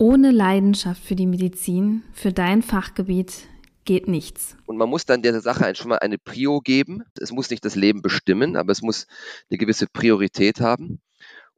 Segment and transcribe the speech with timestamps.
[0.00, 3.42] Ohne Leidenschaft für die Medizin, für dein Fachgebiet,
[3.84, 4.56] geht nichts.
[4.64, 7.02] Und man muss dann der Sache schon mal eine Prio geben.
[7.20, 9.06] Es muss nicht das Leben bestimmen, aber es muss
[9.50, 11.02] eine gewisse Priorität haben.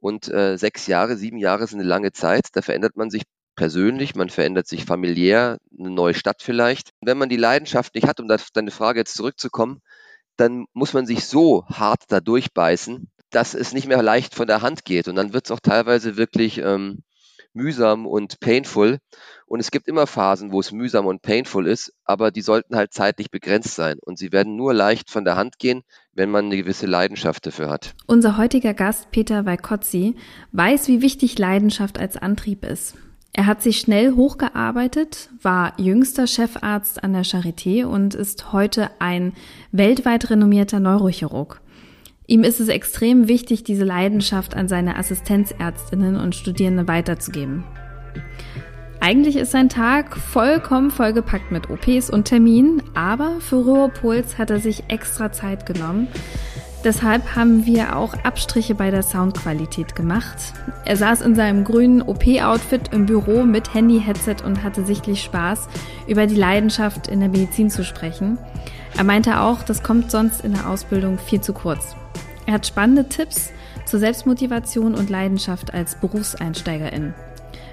[0.01, 2.47] Und äh, sechs Jahre, sieben Jahre sind eine lange Zeit.
[2.51, 3.21] Da verändert man sich
[3.55, 6.89] persönlich, man verändert sich familiär, eine neue Stadt vielleicht.
[6.99, 9.79] Wenn man die Leidenschaft nicht hat, um auf deine Frage jetzt zurückzukommen,
[10.35, 14.61] dann muss man sich so hart da durchbeißen, dass es nicht mehr leicht von der
[14.61, 15.07] Hand geht.
[15.07, 17.03] Und dann wird es auch teilweise wirklich ähm,
[17.53, 18.99] mühsam und painful.
[19.45, 22.93] Und es gibt immer Phasen, wo es mühsam und painful ist, aber die sollten halt
[22.93, 23.97] zeitlich begrenzt sein.
[24.01, 27.69] Und sie werden nur leicht von der Hand gehen, wenn man eine gewisse Leidenschaft dafür
[27.69, 27.93] hat.
[28.07, 30.15] Unser heutiger Gast, Peter Weikotzi,
[30.51, 32.95] weiß, wie wichtig Leidenschaft als Antrieb ist.
[33.35, 39.33] Er hat sich schnell hochgearbeitet, war jüngster Chefarzt an der Charité und ist heute ein
[39.71, 41.59] weltweit renommierter Neurochirurg.
[42.27, 47.63] Ihm ist es extrem wichtig, diese Leidenschaft an seine Assistenzärztinnen und Studierende weiterzugeben.
[48.99, 54.59] Eigentlich ist sein Tag vollkommen vollgepackt mit OPs und Terminen, aber für Ruhepuls hat er
[54.59, 56.07] sich extra Zeit genommen,
[56.83, 60.53] Deshalb haben wir auch Abstriche bei der Soundqualität gemacht.
[60.83, 65.69] Er saß in seinem grünen OP-Outfit im Büro mit Handy-Headset und hatte sichtlich Spaß,
[66.07, 68.37] über die Leidenschaft in der Medizin zu sprechen.
[68.97, 71.95] Er meinte auch, das kommt sonst in der Ausbildung viel zu kurz.
[72.45, 73.51] Er hat spannende Tipps
[73.85, 77.13] zur Selbstmotivation und Leidenschaft als Berufseinsteigerin.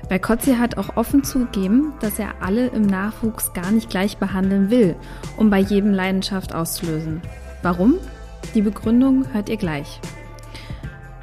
[0.08, 4.70] Bei Kotzi hat auch offen zugegeben, dass er alle im Nachwuchs gar nicht gleich behandeln
[4.70, 4.96] will,
[5.36, 7.22] um bei jedem Leidenschaft auszulösen.
[7.62, 7.94] Warum?
[8.54, 10.00] Die Begründung hört ihr gleich.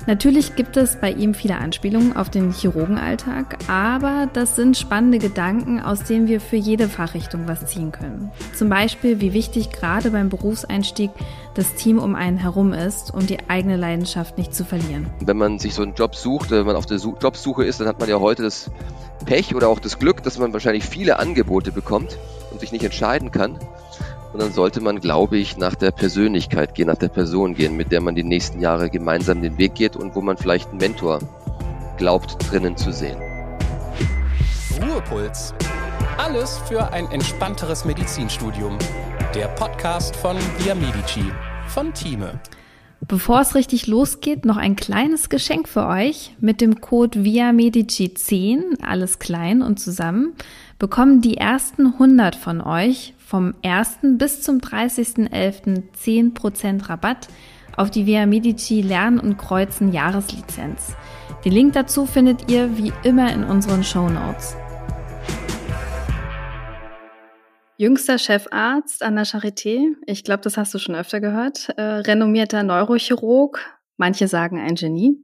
[0.08, 5.82] Natürlich gibt es bei ihm viele Anspielungen auf den Chirurgenalltag, aber das sind spannende Gedanken,
[5.82, 8.32] aus denen wir für jede Fachrichtung was ziehen können.
[8.56, 11.12] Zum Beispiel, wie wichtig gerade beim Berufseinstieg
[11.56, 15.08] das Team um einen herum ist, um die eigene Leidenschaft nicht zu verlieren.
[15.26, 18.00] Wenn man sich so einen Job sucht, wenn man auf der Jobsuche ist, dann hat
[18.00, 18.72] man ja heute das
[19.26, 22.18] Pech oder auch das Glück, dass man wahrscheinlich viele Angebote bekommt
[22.52, 23.60] und sich nicht entscheiden kann.
[24.38, 27.92] Und dann sollte man, glaube ich, nach der Persönlichkeit gehen, nach der Person gehen, mit
[27.92, 31.22] der man die nächsten Jahre gemeinsam den Weg geht und wo man vielleicht einen Mentor
[31.98, 33.17] glaubt drinnen zu sehen.
[34.80, 35.56] Ruhepuls.
[36.20, 38.78] Alles für ein entspannteres Medizinstudium.
[39.34, 41.26] Der Podcast von Via Medici
[41.70, 42.40] von Thieme.
[43.08, 46.36] Bevor es richtig losgeht, noch ein kleines Geschenk für euch.
[46.40, 50.36] Mit dem Code Via Medici 10, alles klein und zusammen,
[50.78, 53.99] bekommen die ersten 100 von euch vom 1.
[54.17, 55.83] bis zum 30.11.
[56.02, 57.27] 10% Rabatt
[57.76, 60.95] auf die Via Medici Lernen und Kreuzen Jahreslizenz.
[61.43, 64.55] Den Link dazu findet ihr wie immer in unseren Show Notes.
[67.76, 72.64] Jüngster Chefarzt an der Charité, ich glaube, das hast du schon öfter gehört, äh, renommierter
[72.64, 73.60] Neurochirurg,
[73.98, 75.17] manche sagen ein Genie.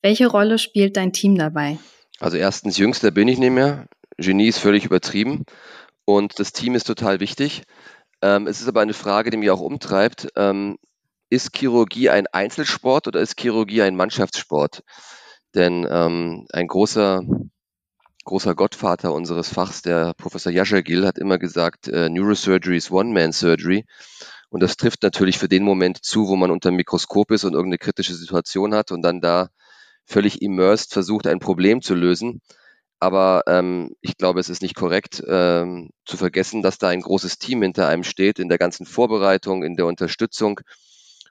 [0.00, 1.78] Welche Rolle spielt dein Team dabei?
[2.18, 3.88] Also erstens, jüngster bin ich nicht mehr.
[4.16, 5.44] Genie ist völlig übertrieben.
[6.06, 7.64] Und das Team ist total wichtig.
[8.22, 10.28] Ähm, es ist aber eine Frage, die mich auch umtreibt.
[10.36, 10.78] Ähm,
[11.28, 14.82] ist Chirurgie ein Einzelsport oder ist Chirurgie ein Mannschaftssport?
[15.54, 17.22] Denn ähm, ein großer,
[18.24, 23.84] großer Gottvater unseres Fachs, der Professor Yashagil, hat immer gesagt, äh, Neurosurgery is One-Man-Surgery.
[24.48, 27.54] Und das trifft natürlich für den Moment zu, wo man unter dem Mikroskop ist und
[27.54, 29.48] irgendeine kritische Situation hat und dann da
[30.04, 32.40] völlig immersed versucht, ein Problem zu lösen.
[32.98, 37.38] Aber ähm, ich glaube, es ist nicht korrekt ähm, zu vergessen, dass da ein großes
[37.38, 40.60] Team hinter einem steht, in der ganzen Vorbereitung, in der Unterstützung.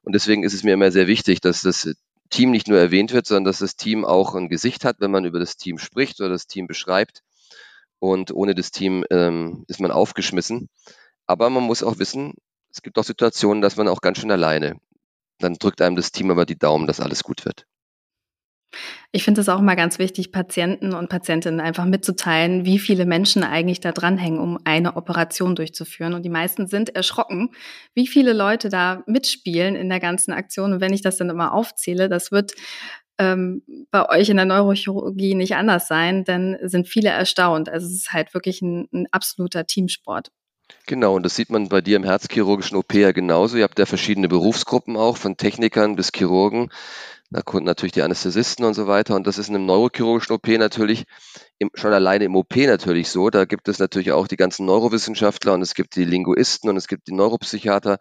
[0.03, 1.95] Und deswegen ist es mir immer sehr wichtig, dass das
[2.29, 5.25] Team nicht nur erwähnt wird, sondern dass das Team auch ein Gesicht hat, wenn man
[5.25, 7.21] über das Team spricht oder das Team beschreibt.
[7.99, 10.69] Und ohne das Team ähm, ist man aufgeschmissen.
[11.25, 12.33] Aber man muss auch wissen,
[12.71, 14.79] es gibt auch Situationen, dass man auch ganz schön alleine.
[15.39, 17.65] Dann drückt einem das Team aber die Daumen, dass alles gut wird.
[19.11, 23.43] Ich finde es auch immer ganz wichtig, Patienten und Patientinnen einfach mitzuteilen, wie viele Menschen
[23.43, 26.13] eigentlich da dranhängen, um eine Operation durchzuführen.
[26.13, 27.51] Und die meisten sind erschrocken,
[27.93, 30.73] wie viele Leute da mitspielen in der ganzen Aktion.
[30.73, 32.53] Und wenn ich das dann immer aufzähle, das wird
[33.17, 37.69] ähm, bei euch in der Neurochirurgie nicht anders sein, dann sind viele erstaunt.
[37.69, 40.31] Also es ist halt wirklich ein, ein absoluter Teamsport.
[40.87, 43.57] Genau, und das sieht man bei dir im herzchirurgischen OP ja genauso.
[43.57, 46.69] Ihr habt ja verschiedene Berufsgruppen auch, von Technikern bis Chirurgen
[47.29, 49.15] natürlich die Anästhesisten und so weiter.
[49.15, 51.05] Und das ist in einem neurochirurgischen OP natürlich
[51.57, 53.29] im, schon alleine im OP natürlich so.
[53.29, 56.87] Da gibt es natürlich auch die ganzen Neurowissenschaftler und es gibt die Linguisten und es
[56.87, 57.97] gibt die Neuropsychiater,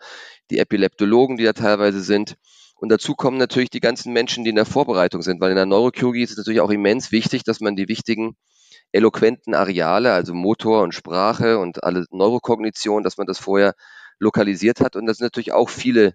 [0.50, 2.37] die Epileptologen, die da teilweise sind.
[2.76, 5.67] Und dazu kommen natürlich die ganzen Menschen, die in der Vorbereitung sind, weil in der
[5.67, 8.37] Neurochirurgie ist es natürlich auch immens wichtig, dass man die wichtigen
[8.93, 13.75] eloquenten Areale, also Motor und Sprache und alle Neurokognition, dass man das vorher
[14.19, 14.97] lokalisiert hat.
[14.97, 16.15] Und das sind natürlich auch viele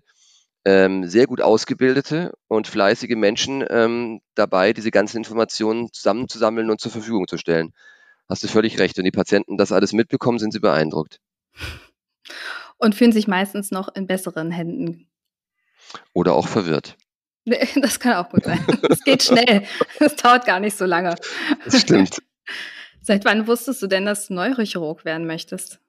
[0.65, 6.91] ähm, sehr gut ausgebildete und fleißige Menschen ähm, dabei, diese ganzen Informationen zusammenzusammeln und zur
[6.91, 7.73] Verfügung zu stellen.
[8.27, 8.97] hast du völlig recht.
[8.97, 11.19] Wenn die Patienten das alles mitbekommen, sind sie beeindruckt.
[12.77, 15.09] Und fühlen sich meistens noch in besseren Händen.
[16.13, 16.97] Oder auch verwirrt.
[17.81, 18.63] Das kann auch gut sein.
[18.89, 19.63] Es geht schnell.
[19.99, 21.15] Es dauert gar nicht so lange.
[21.65, 22.21] Das stimmt.
[23.01, 25.79] Seit wann wusstest du denn, dass du Neurochirurg werden möchtest?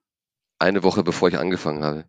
[0.58, 2.05] Eine Woche bevor ich angefangen habe.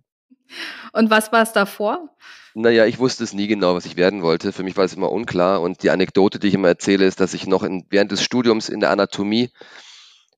[0.94, 2.10] Und was war es davor?
[2.54, 4.52] Naja, ich wusste es nie genau, was ich werden wollte.
[4.52, 5.62] Für mich war es immer unklar.
[5.62, 8.68] Und die Anekdote, die ich immer erzähle, ist, dass ich noch in, während des Studiums
[8.68, 9.52] in der Anatomie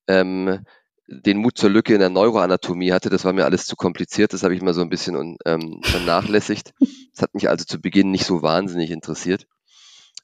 [0.07, 0.59] ähm,
[1.07, 3.09] den Mut zur Lücke in der Neuroanatomie hatte.
[3.09, 4.33] Das war mir alles zu kompliziert.
[4.33, 6.73] Das habe ich mal so ein bisschen ähm, vernachlässigt.
[7.13, 9.47] Das hat mich also zu Beginn nicht so wahnsinnig interessiert.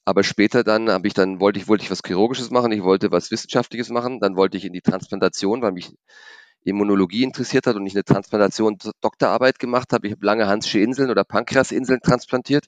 [0.06, 2.71] Aber später dann habe ich dann wollte ich wollte ich was chirurgisches machen.
[2.71, 4.19] Ich wollte was wissenschaftliches machen.
[4.19, 5.92] Dann wollte ich in die Transplantation, weil mich
[6.63, 10.07] Immunologie interessiert hat und ich eine Transplantation Doktorarbeit gemacht habe.
[10.07, 12.65] Ich habe lange Hansche Inseln oder Pankreasinseln transplantiert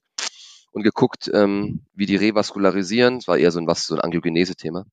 [0.72, 3.20] und geguckt, ähm, wie die revaskularisieren.
[3.20, 4.86] Das war eher so ein was so ein Angiogenese-Thema.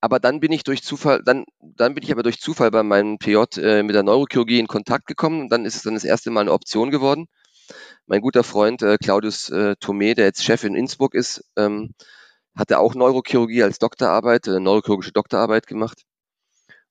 [0.00, 3.18] Aber dann bin ich durch Zufall, dann, dann bin ich aber durch Zufall bei meinem
[3.18, 6.30] PJ äh, mit der Neurochirurgie in Kontakt gekommen und dann ist es dann das erste
[6.30, 7.26] Mal eine Option geworden.
[8.06, 11.94] Mein guter Freund äh, Claudius äh, Thomé, der jetzt Chef in Innsbruck ist, ähm,
[12.56, 16.04] hatte auch Neurochirurgie als Doktorarbeit, äh, neurochirurgische Doktorarbeit gemacht.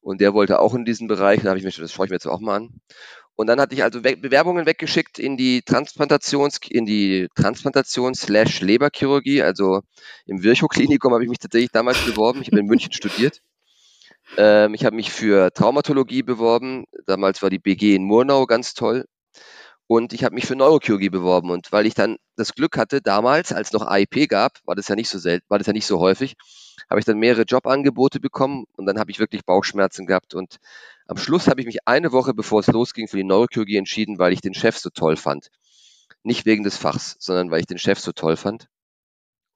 [0.07, 2.09] Und der wollte auch in diesen Bereich, da habe ich mir schon, das schaue ich
[2.09, 2.79] mir jetzt auch mal an.
[3.35, 9.43] Und dann hatte ich also Bewerbungen weggeschickt in die Transplantations, in die Transplantation slash Leberchirurgie.
[9.43, 9.81] Also
[10.25, 12.41] im Virchow-Klinikum habe ich mich tatsächlich damals beworben.
[12.41, 13.41] Ich habe in München studiert.
[14.37, 16.85] Ähm, ich habe mich für Traumatologie beworben.
[17.05, 19.03] Damals war die BG in Murnau ganz toll.
[19.87, 21.51] Und ich habe mich für Neurochirurgie beworben.
[21.51, 24.95] Und weil ich dann das Glück hatte, damals, als noch AIP gab, war das ja
[24.95, 26.37] nicht so selten, war das ja nicht so häufig,
[26.89, 30.33] habe ich dann mehrere Jobangebote bekommen und dann habe ich wirklich Bauchschmerzen gehabt.
[30.33, 30.57] Und
[31.07, 34.33] am Schluss habe ich mich eine Woche, bevor es losging, für die Neurochirurgie entschieden, weil
[34.33, 35.49] ich den Chef so toll fand.
[36.23, 38.67] Nicht wegen des Fachs, sondern weil ich den Chef so toll fand.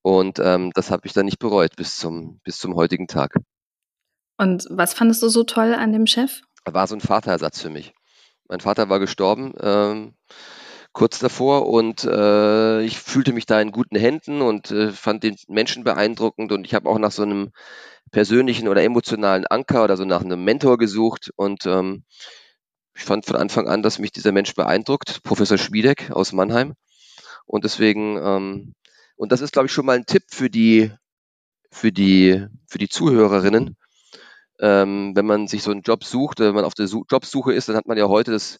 [0.02, 3.36] Und ähm, das habe ich dann nicht bereut bis zum, bis zum heutigen Tag.
[4.38, 6.42] Und was fandest du so toll an dem Chef?
[6.66, 7.94] Er war so ein Vaterersatz für mich.
[8.48, 10.14] Mein Vater war gestorben ähm,
[10.94, 15.36] kurz davor und äh, ich fühlte mich da in guten Händen und äh, fand den
[15.48, 17.52] Menschen beeindruckend und ich habe auch nach so einem
[18.12, 22.04] persönlichen oder emotionalen Anker oder so nach einem Mentor gesucht und ähm,
[22.94, 26.74] ich fand von Anfang an, dass mich dieser Mensch beeindruckt, Professor Schwiedek aus Mannheim.
[27.46, 28.18] Und deswegen
[29.16, 30.92] und das ist glaube ich schon mal ein Tipp für die
[31.72, 33.78] für die für die Zuhörerinnen,
[34.62, 37.68] ähm, wenn man sich so einen Job sucht, wenn man auf der Su Jobsuche ist,
[37.68, 38.60] dann hat man ja heute das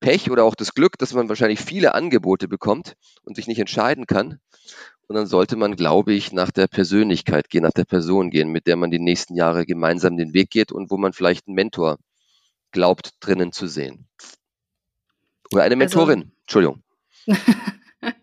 [0.00, 4.06] Pech oder auch das Glück, dass man wahrscheinlich viele Angebote bekommt und sich nicht entscheiden
[4.06, 4.40] kann.
[5.06, 8.66] Und dann sollte man, glaube ich, nach der Persönlichkeit gehen, nach der Person gehen, mit
[8.66, 11.98] der man die nächsten Jahre gemeinsam den Weg geht und wo man vielleicht einen Mentor
[12.72, 14.06] glaubt, drinnen zu sehen.
[15.52, 16.20] Oder eine also Mentorin.
[16.20, 16.82] Also, Entschuldigung.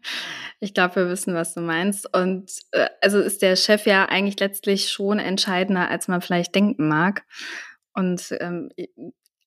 [0.61, 2.11] Ich glaube, wir wissen, was du meinst.
[2.11, 6.87] Und äh, also ist der Chef ja eigentlich letztlich schon entscheidender, als man vielleicht denken
[6.87, 7.23] mag.
[7.93, 8.71] Und ähm,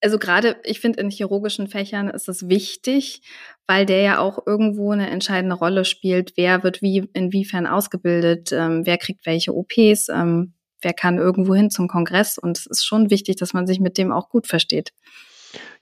[0.00, 3.22] also gerade, ich finde, in chirurgischen Fächern ist es wichtig,
[3.66, 6.32] weil der ja auch irgendwo eine entscheidende Rolle spielt.
[6.36, 8.52] Wer wird wie, inwiefern ausgebildet?
[8.52, 10.08] Ähm, wer kriegt welche OPs?
[10.08, 12.38] Ähm, wer kann irgendwo hin zum Kongress?
[12.38, 14.92] Und es ist schon wichtig, dass man sich mit dem auch gut versteht.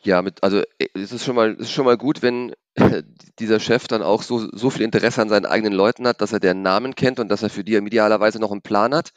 [0.03, 2.55] Ja, mit, also äh, es ist schon mal, es ist schon mal gut, wenn
[3.39, 6.41] dieser Chef dann auch so, so viel Interesse an seinen eigenen Leuten hat, dass er
[6.41, 9.13] deren Namen kennt und dass er für die idealerweise noch einen Plan hat.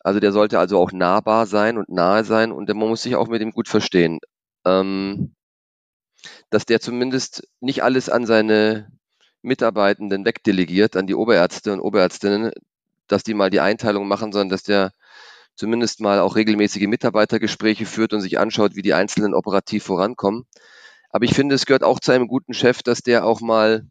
[0.00, 3.28] Also der sollte also auch nahbar sein und nahe sein und man muss sich auch
[3.28, 4.18] mit ihm gut verstehen.
[4.64, 5.34] Ähm,
[6.50, 8.90] dass der zumindest nicht alles an seine
[9.42, 12.52] Mitarbeitenden wegdelegiert, an die Oberärzte und Oberärztinnen,
[13.06, 14.92] dass die mal die Einteilung machen, sondern dass der
[15.56, 20.46] zumindest mal auch regelmäßige Mitarbeitergespräche führt und sich anschaut, wie die Einzelnen operativ vorankommen.
[21.10, 23.86] Aber ich finde, es gehört auch zu einem guten Chef, dass der auch mal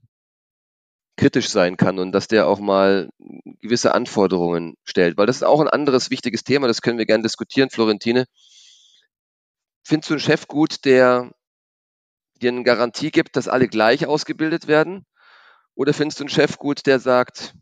[1.20, 3.10] kritisch sein kann und dass der auch mal
[3.62, 5.18] gewisse Anforderungen stellt.
[5.18, 8.26] Weil das ist auch ein anderes wichtiges Thema, das können wir gerne diskutieren, Florentine.
[9.84, 11.32] Findest du einen Chef gut, der
[12.42, 15.06] dir eine Garantie gibt, dass alle gleich ausgebildet werden?
[15.76, 17.54] Oder findest du einen Chef gut, der sagt,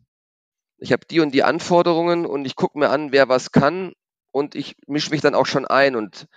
[0.78, 3.94] ich habe die und die Anforderungen und ich gucke mir an, wer was kann
[4.30, 6.28] und ich mische mich dann auch schon ein und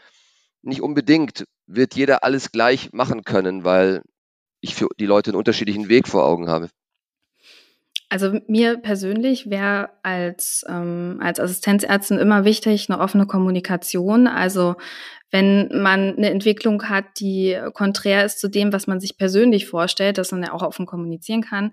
[0.62, 4.02] nicht unbedingt wird jeder alles gleich machen können, weil
[4.62, 6.70] ich für die Leute einen unterschiedlichen Weg vor Augen habe.
[8.10, 14.26] Also mir persönlich wäre als, ähm, als Assistenzärztin immer wichtig eine offene Kommunikation.
[14.26, 14.74] Also
[15.30, 20.18] wenn man eine Entwicklung hat, die konträr ist zu dem, was man sich persönlich vorstellt,
[20.18, 21.70] dass man ja auch offen kommunizieren kann,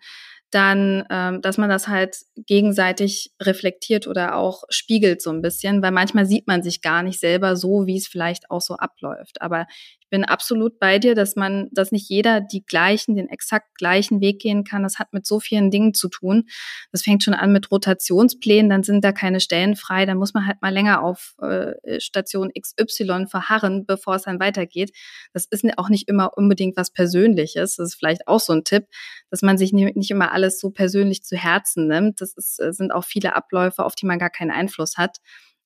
[0.52, 5.92] dann, ähm, dass man das halt gegenseitig reflektiert oder auch spiegelt so ein bisschen, weil
[5.92, 9.42] manchmal sieht man sich gar nicht selber so, wie es vielleicht auch so abläuft.
[9.42, 9.66] Aber
[10.10, 14.40] bin absolut bei dir, dass man, dass nicht jeder die gleichen, den exakt gleichen Weg
[14.40, 14.84] gehen kann.
[14.84, 16.48] Das hat mit so vielen Dingen zu tun.
[16.92, 20.46] Das fängt schon an mit Rotationsplänen, dann sind da keine Stellen frei, dann muss man
[20.46, 24.92] halt mal länger auf äh, Station XY verharren, bevor es dann weitergeht.
[25.34, 27.76] Das ist auch nicht immer unbedingt was Persönliches.
[27.76, 28.86] Das ist vielleicht auch so ein Tipp,
[29.30, 32.22] dass man sich nicht immer alles so persönlich zu Herzen nimmt.
[32.22, 35.18] Das ist, sind auch viele Abläufe, auf die man gar keinen Einfluss hat.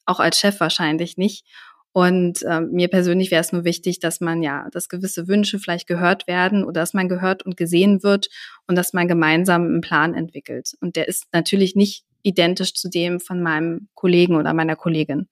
[0.06, 1.46] Auch als Chef wahrscheinlich nicht.
[1.94, 5.88] Und äh, mir persönlich wäre es nur wichtig, dass man ja, dass gewisse Wünsche vielleicht
[5.88, 8.30] gehört werden oder dass man gehört und gesehen wird
[8.68, 10.76] und dass man gemeinsam einen Plan entwickelt.
[10.80, 15.28] Und der ist natürlich nicht identisch zu dem von meinem Kollegen oder meiner Kollegin.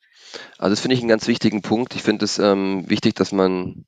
[0.58, 1.96] Also das finde ich einen ganz wichtigen Punkt.
[1.96, 3.86] Ich finde es ähm, wichtig, dass man,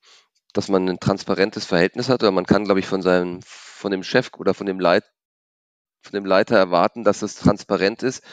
[0.54, 2.24] dass man ein transparentes Verhältnis hat.
[2.24, 5.04] Oder man kann, glaube ich, von seinem, von dem Chef oder von dem Leit,
[6.01, 8.24] von dem Leiter erwarten, dass es transparent ist.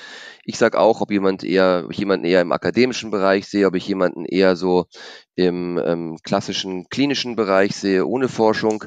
[0.44, 3.74] Ich sage auch, ob jemand eher, ob ich jemanden eher im akademischen Bereich sehe, ob
[3.74, 4.86] ich jemanden eher so
[5.34, 8.84] im ähm, klassischen klinischen Bereich sehe, ohne Forschung.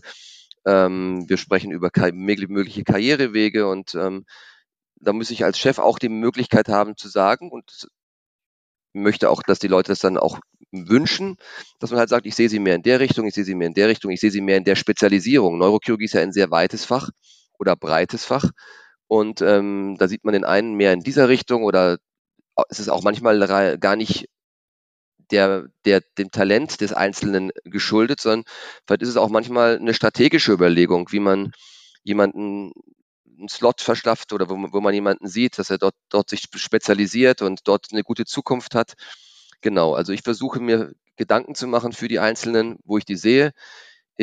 [0.65, 4.25] Ähm, wir sprechen über mögliche Karrierewege und ähm,
[4.95, 7.88] da muss ich als Chef auch die Möglichkeit haben zu sagen und
[8.93, 10.39] möchte auch, dass die Leute das dann auch
[10.71, 11.38] wünschen,
[11.79, 13.67] dass man halt sagt, ich sehe sie mehr in der Richtung, ich sehe sie mehr
[13.67, 15.57] in der Richtung, ich sehe sie mehr in der Spezialisierung.
[15.57, 17.09] Neurochirurgie ist ja ein sehr weites Fach
[17.61, 18.49] oder breites Fach.
[19.07, 21.99] Und ähm, da sieht man den einen mehr in dieser Richtung oder
[22.69, 24.27] es ist auch manchmal gar nicht
[25.31, 28.43] der, der, dem Talent des Einzelnen geschuldet, sondern
[28.85, 31.51] vielleicht ist es auch manchmal eine strategische Überlegung, wie man
[32.03, 32.71] jemanden
[33.37, 37.41] einen Slot verschafft oder wo, wo man jemanden sieht, dass er dort, dort sich spezialisiert
[37.41, 38.93] und dort eine gute Zukunft hat.
[39.61, 43.51] Genau, also ich versuche mir Gedanken zu machen für die Einzelnen, wo ich die sehe.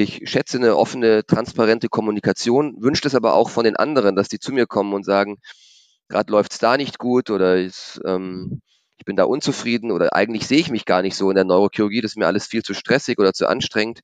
[0.01, 4.39] Ich schätze eine offene, transparente Kommunikation, wünsche es aber auch von den anderen, dass die
[4.39, 5.39] zu mir kommen und sagen,
[6.09, 8.63] gerade läuft es da nicht gut oder ist, ähm,
[8.97, 12.01] ich bin da unzufrieden oder eigentlich sehe ich mich gar nicht so in der Neurochirurgie,
[12.01, 14.03] das ist mir alles viel zu stressig oder zu anstrengend.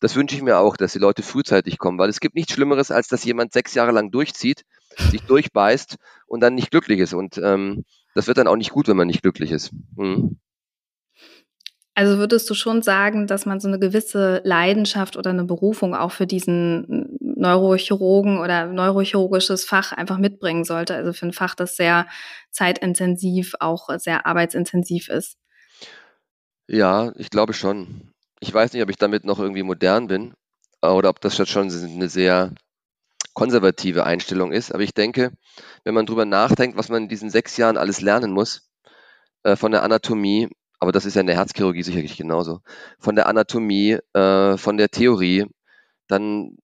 [0.00, 2.90] Das wünsche ich mir auch, dass die Leute frühzeitig kommen, weil es gibt nichts Schlimmeres,
[2.90, 4.62] als dass jemand sechs Jahre lang durchzieht,
[5.10, 7.12] sich durchbeißt und dann nicht glücklich ist.
[7.12, 9.72] Und ähm, das wird dann auch nicht gut, wenn man nicht glücklich ist.
[9.96, 10.38] Mhm.
[11.98, 16.12] Also würdest du schon sagen, dass man so eine gewisse Leidenschaft oder eine Berufung auch
[16.12, 20.94] für diesen Neurochirurgen oder neurochirurgisches Fach einfach mitbringen sollte?
[20.94, 22.06] Also für ein Fach, das sehr
[22.50, 25.38] zeitintensiv, auch sehr arbeitsintensiv ist.
[26.68, 28.12] Ja, ich glaube schon.
[28.40, 30.34] Ich weiß nicht, ob ich damit noch irgendwie modern bin
[30.82, 32.52] oder ob das schon eine sehr
[33.32, 34.70] konservative Einstellung ist.
[34.70, 35.32] Aber ich denke,
[35.84, 38.68] wenn man drüber nachdenkt, was man in diesen sechs Jahren alles lernen muss,
[39.44, 42.60] äh, von der Anatomie aber das ist ja in der Herzchirurgie sicherlich genauso.
[42.98, 45.46] Von der Anatomie, äh, von der Theorie,
[46.08, 46.56] dann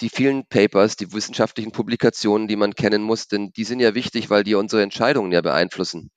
[0.00, 4.28] die vielen Papers, die wissenschaftlichen Publikationen, die man kennen muss, denn die sind ja wichtig,
[4.28, 6.10] weil die unsere Entscheidungen ja beeinflussen.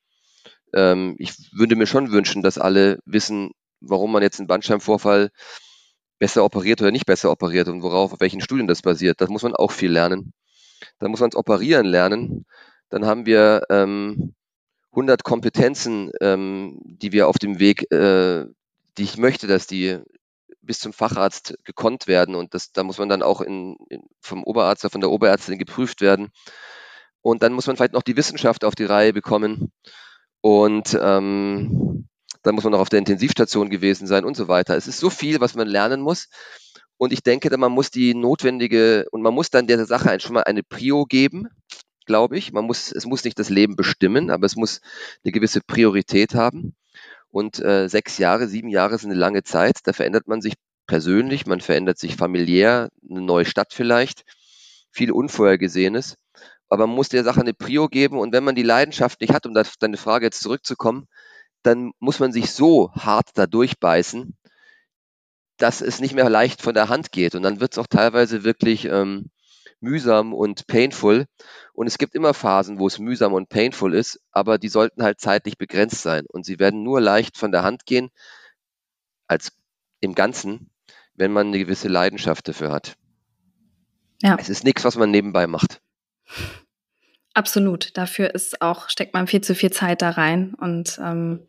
[0.74, 5.29] Ähm, ich würde mir schon wünschen, dass alle wissen, warum man jetzt einen Bandscheibenvorfall
[6.19, 9.21] besser operiert oder nicht besser operiert und worauf, auf welchen Studien das basiert.
[9.21, 10.33] Da muss man auch viel lernen.
[11.00, 12.45] Da muss man es operieren lernen.
[12.89, 14.33] Dann haben wir ähm,
[14.98, 18.46] 100 Kompetenzen, ähm, die wir auf dem Weg, äh,
[18.98, 20.00] die ich möchte, dass die
[20.62, 24.44] bis zum Facharzt gekonnt werden und das, da muss man dann auch in, in, vom
[24.44, 26.30] Oberarzt oder von der Oberärztin geprüft werden.
[27.22, 29.72] Und dann muss man vielleicht noch die Wissenschaft auf die Reihe bekommen
[30.42, 32.08] und ähm,
[32.42, 34.75] dann muss man noch auf der Intensivstation gewesen sein und so weiter.
[34.75, 36.27] Es ist so viel, was man lernen muss.
[36.98, 40.44] Und ich denke, man muss die notwendige und man muss dann der Sache schon mal
[40.44, 41.50] eine Prio geben
[42.08, 42.52] glaube ich.
[42.52, 44.82] Man muss, es muss nicht das Leben bestimmen, aber es muss
[45.24, 46.76] eine gewisse Priorität haben.
[47.30, 49.80] Und äh, sechs Jahre, sieben Jahre sind eine lange Zeit.
[49.84, 50.56] Da verändert man sich
[50.88, 54.24] persönlich, man verändert sich familiär, eine neue Stadt vielleicht,
[54.90, 56.16] viel Unvorhergesehenes.
[56.70, 58.18] Aber man muss der Sache eine Prio geben.
[58.18, 61.08] Und wenn man die Leidenschaft nicht hat, um auf deine Frage jetzt zurückzukommen,
[61.64, 64.38] dann muss man sich so hart da durchbeißen,
[65.58, 67.36] dass es nicht mehr leicht von der Hand geht.
[67.36, 69.30] Und dann wird es auch teilweise wirklich ähm,
[69.79, 71.25] mühsam und painful.
[71.74, 75.19] Und es gibt immer Phasen, wo es mühsam und painful ist, aber die sollten halt
[75.19, 76.25] zeitlich begrenzt sein.
[76.27, 78.10] Und sie werden nur leicht von der Hand gehen,
[79.27, 79.51] als
[80.00, 80.72] im Ganzen,
[81.13, 82.96] wenn man eine gewisse Leidenschaft dafür hat.
[84.22, 84.38] Ja.
[84.39, 85.81] Es ist nichts, was man nebenbei macht.
[87.34, 87.96] Absolut.
[87.96, 90.55] Dafür ist auch, steckt man viel zu viel Zeit da rein.
[90.55, 91.48] Und ähm,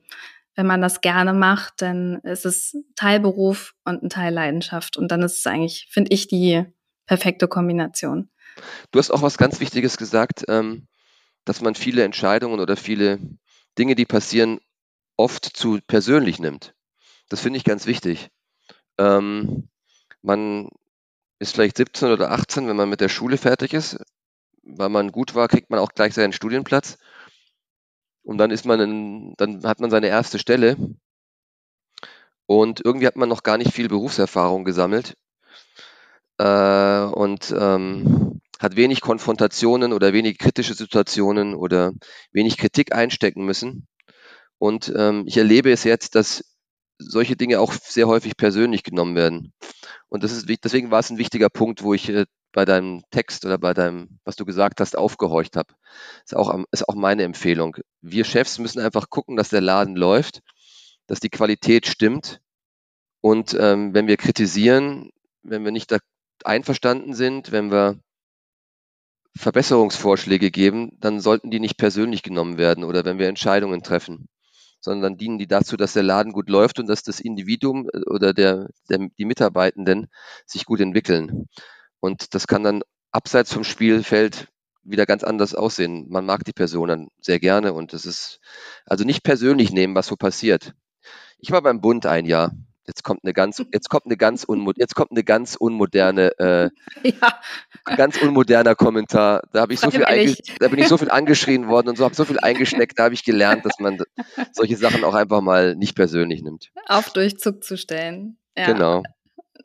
[0.54, 4.98] wenn man das gerne macht, dann ist es Teilberuf und ein Teil Leidenschaft.
[4.98, 6.66] Und dann ist es eigentlich, finde ich, die
[7.08, 8.28] perfekte Kombination.
[8.92, 10.86] Du hast auch was ganz Wichtiges gesagt, ähm,
[11.44, 13.18] dass man viele Entscheidungen oder viele
[13.78, 14.60] Dinge, die passieren,
[15.16, 16.74] oft zu persönlich nimmt.
[17.28, 18.30] Das finde ich ganz wichtig.
[18.98, 19.68] Ähm,
[20.22, 20.68] man
[21.38, 23.98] ist vielleicht 17 oder 18, wenn man mit der Schule fertig ist.
[24.62, 26.98] Weil man gut war, kriegt man auch gleich seinen Studienplatz.
[28.22, 30.76] Und dann ist man in, dann hat man seine erste Stelle.
[32.46, 35.16] Und irgendwie hat man noch gar nicht viel Berufserfahrung gesammelt
[36.38, 41.92] äh, und ähm, hat wenig Konfrontationen oder wenig kritische Situationen oder
[42.32, 43.86] wenig Kritik einstecken müssen.
[44.58, 46.44] Und ähm, ich erlebe es jetzt, dass
[46.98, 49.52] solche Dinge auch sehr häufig persönlich genommen werden.
[50.08, 53.44] Und das ist, deswegen war es ein wichtiger Punkt, wo ich äh, bei deinem Text
[53.44, 55.74] oder bei deinem, was du gesagt hast, aufgehorcht habe.
[56.24, 57.76] Ist auch, ist auch meine Empfehlung.
[58.00, 60.40] Wir Chefs müssen einfach gucken, dass der Laden läuft,
[61.06, 62.40] dass die Qualität stimmt.
[63.20, 65.10] Und ähm, wenn wir kritisieren,
[65.42, 65.98] wenn wir nicht da
[66.46, 67.98] einverstanden sind, wenn wir
[69.36, 74.28] Verbesserungsvorschläge geben, dann sollten die nicht persönlich genommen werden oder wenn wir Entscheidungen treffen
[74.80, 78.32] sondern dienen die dazu, dass der Laden gut läuft und dass das Individuum äh, oder
[78.32, 80.08] der, der, die Mitarbeitenden
[80.46, 81.48] sich gut entwickeln.
[82.00, 84.48] Und das kann dann abseits vom Spielfeld
[84.84, 86.06] wieder ganz anders aussehen.
[86.08, 88.40] Man mag die Person dann sehr gerne und es ist
[88.86, 90.74] also nicht persönlich nehmen, was so passiert.
[91.38, 92.52] Ich war beim Bund ein Jahr
[92.88, 96.70] Jetzt kommt eine ganz, jetzt kommt eine ganz unmo jetzt kommt eine ganz unmoderne, äh,
[97.02, 97.40] ja.
[97.96, 99.42] ganz unmoderner Kommentar.
[99.52, 100.00] Da habe ich so viel,
[100.58, 102.98] da bin ich so viel angeschrien worden und so habe so viel eingesteckt.
[102.98, 103.98] Da habe ich gelernt, dass man
[104.52, 106.70] solche Sachen auch einfach mal nicht persönlich nimmt.
[106.86, 108.38] Auf Durchzug zu stellen.
[108.56, 108.72] Ja.
[108.72, 109.02] Genau.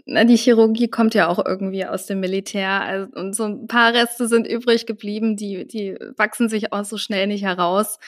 [0.06, 3.94] Na, die Chirurgie kommt ja auch irgendwie aus dem Militär also, und so ein paar
[3.94, 8.00] Reste sind übrig geblieben, die, die wachsen sich auch so schnell nicht heraus.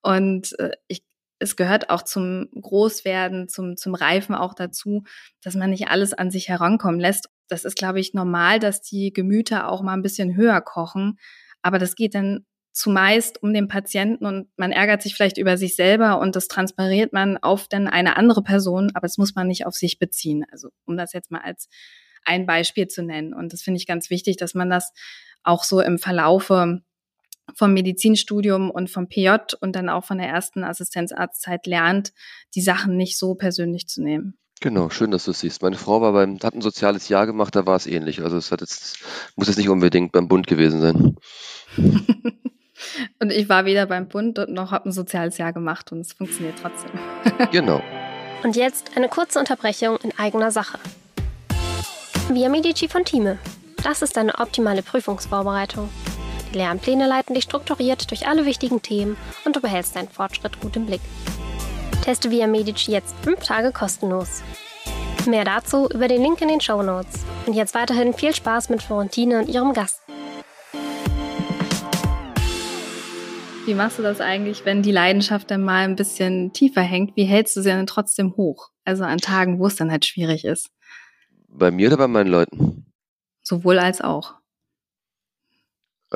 [0.00, 1.02] Und äh, ich
[1.38, 5.04] es gehört auch zum Großwerden, zum, zum Reifen auch dazu,
[5.42, 7.28] dass man nicht alles an sich herankommen lässt.
[7.48, 11.18] Das ist, glaube ich, normal, dass die Gemüter auch mal ein bisschen höher kochen.
[11.62, 15.76] Aber das geht dann zumeist um den Patienten und man ärgert sich vielleicht über sich
[15.76, 19.64] selber und das transpariert man auf dann eine andere Person, aber das muss man nicht
[19.64, 20.44] auf sich beziehen.
[20.52, 21.68] Also um das jetzt mal als
[22.24, 23.32] ein Beispiel zu nennen.
[23.32, 24.92] Und das finde ich ganz wichtig, dass man das
[25.42, 26.82] auch so im Verlaufe
[27.54, 32.12] vom Medizinstudium und vom PJ und dann auch von der ersten Assistenzarztzeit lernt,
[32.54, 34.38] die Sachen nicht so persönlich zu nehmen.
[34.60, 35.62] Genau, schön, dass du es siehst.
[35.62, 38.22] Meine Frau war beim, hat ein soziales Jahr gemacht, da war es ähnlich.
[38.22, 38.98] Also es hat jetzt,
[39.36, 41.16] muss jetzt nicht unbedingt beim Bund gewesen sein.
[43.20, 46.14] und ich war weder beim Bund und noch habe ein soziales Jahr gemacht und es
[46.14, 46.90] funktioniert trotzdem.
[47.52, 47.82] genau.
[48.42, 50.78] Und jetzt eine kurze Unterbrechung in eigener Sache.
[52.30, 53.38] Via Medici von Thieme.
[53.84, 55.88] Das ist eine optimale Prüfungsvorbereitung.
[56.56, 60.74] Die Lernpläne leiten dich strukturiert durch alle wichtigen Themen und du behältst deinen Fortschritt gut
[60.76, 61.02] im Blick.
[62.02, 64.42] Teste Via Medici jetzt fünf Tage kostenlos.
[65.26, 67.26] Mehr dazu über den Link in den Show Notes.
[67.44, 70.00] Und jetzt weiterhin viel Spaß mit Florentine und ihrem Gast.
[73.66, 77.14] Wie machst du das eigentlich, wenn die Leidenschaft dann mal ein bisschen tiefer hängt?
[77.16, 78.70] Wie hältst du sie dann trotzdem hoch?
[78.82, 80.70] Also an Tagen, wo es dann halt schwierig ist.
[81.48, 82.86] Bei mir oder bei meinen Leuten?
[83.42, 84.36] Sowohl als auch.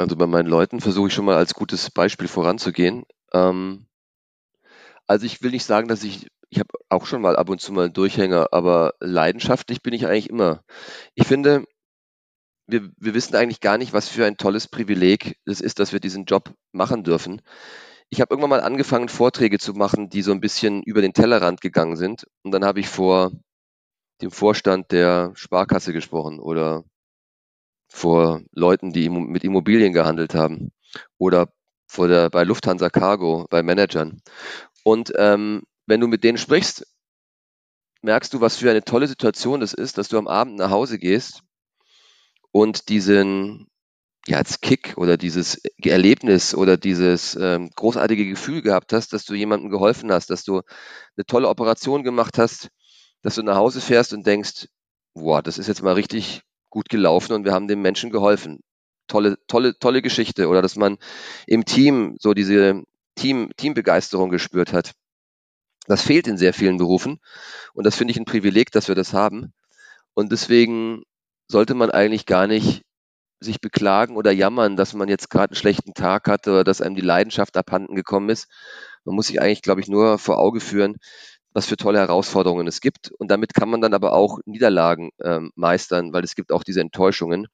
[0.00, 3.04] Also bei meinen Leuten versuche ich schon mal als gutes Beispiel voranzugehen.
[3.34, 3.86] Ähm,
[5.06, 7.72] also ich will nicht sagen, dass ich, ich habe auch schon mal ab und zu
[7.72, 10.64] mal einen Durchhänger, aber leidenschaftlich bin ich eigentlich immer.
[11.14, 11.64] Ich finde,
[12.66, 16.00] wir, wir wissen eigentlich gar nicht, was für ein tolles Privileg es ist, dass wir
[16.00, 17.42] diesen Job machen dürfen.
[18.08, 21.60] Ich habe irgendwann mal angefangen, Vorträge zu machen, die so ein bisschen über den Tellerrand
[21.60, 22.26] gegangen sind.
[22.42, 23.32] Und dann habe ich vor
[24.22, 26.84] dem Vorstand der Sparkasse gesprochen oder
[27.90, 30.70] vor Leuten, die mit Immobilien gehandelt haben
[31.18, 31.52] oder
[31.86, 34.22] vor der, bei Lufthansa Cargo, bei Managern.
[34.84, 36.86] Und ähm, wenn du mit denen sprichst,
[38.02, 40.98] merkst du, was für eine tolle Situation das ist, dass du am Abend nach Hause
[40.98, 41.42] gehst
[42.52, 43.66] und diesen
[44.26, 49.34] ja, als Kick oder dieses Erlebnis oder dieses ähm, großartige Gefühl gehabt hast, dass du
[49.34, 50.62] jemandem geholfen hast, dass du
[51.16, 52.68] eine tolle Operation gemacht hast,
[53.22, 54.68] dass du nach Hause fährst und denkst,
[55.14, 58.60] boah, das ist jetzt mal richtig gut gelaufen und wir haben dem Menschen geholfen.
[59.08, 60.48] Tolle, tolle, tolle Geschichte.
[60.48, 60.98] Oder dass man
[61.46, 62.82] im Team so diese
[63.16, 64.92] Team, Teambegeisterung gespürt hat.
[65.86, 67.18] Das fehlt in sehr vielen Berufen.
[67.74, 69.52] Und das finde ich ein Privileg, dass wir das haben.
[70.14, 71.02] Und deswegen
[71.48, 72.82] sollte man eigentlich gar nicht
[73.40, 76.94] sich beklagen oder jammern, dass man jetzt gerade einen schlechten Tag hatte oder dass einem
[76.94, 78.48] die Leidenschaft abhanden gekommen ist.
[79.04, 80.96] Man muss sich eigentlich, glaube ich, nur vor Auge führen,
[81.52, 83.10] was für tolle Herausforderungen es gibt.
[83.18, 86.80] Und damit kann man dann aber auch Niederlagen ähm, meistern, weil es gibt auch diese
[86.80, 87.46] Enttäuschungen.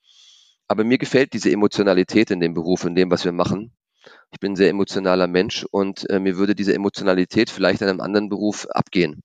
[0.69, 3.73] Aber mir gefällt diese Emotionalität in dem Beruf, in dem, was wir machen.
[4.33, 8.01] Ich bin ein sehr emotionaler Mensch und äh, mir würde diese Emotionalität vielleicht in einem
[8.01, 9.23] anderen Beruf abgehen.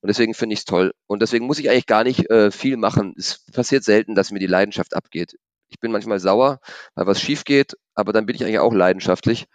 [0.00, 0.92] Und deswegen finde ich es toll.
[1.06, 3.14] Und deswegen muss ich eigentlich gar nicht äh, viel machen.
[3.18, 5.36] Es passiert selten, dass mir die Leidenschaft abgeht.
[5.68, 6.60] Ich bin manchmal sauer,
[6.94, 9.46] weil was schief geht, aber dann bin ich eigentlich auch leidenschaftlich.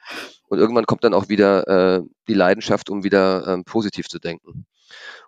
[0.47, 4.65] Und irgendwann kommt dann auch wieder äh, die Leidenschaft, um wieder ähm, positiv zu denken.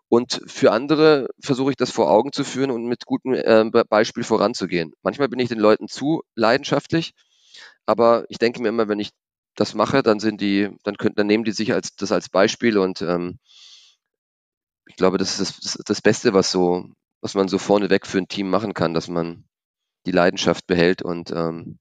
[0.10, 4.24] Und für andere versuche ich das vor Augen zu führen und mit gutem äh, Beispiel
[4.24, 4.94] voranzugehen.
[5.02, 7.14] Manchmal bin ich den Leuten zu leidenschaftlich,
[7.86, 9.12] aber ich denke mir immer, wenn ich
[9.56, 12.78] das mache, dann sind die, dann könnten, dann nehmen die sich als das als Beispiel
[12.78, 13.40] und ähm,
[14.98, 16.90] glaube, das ist das, das Beste, was so,
[17.22, 19.46] was man so vorneweg für ein Team machen kann, dass man
[20.06, 21.80] die Leidenschaft behält und ähm,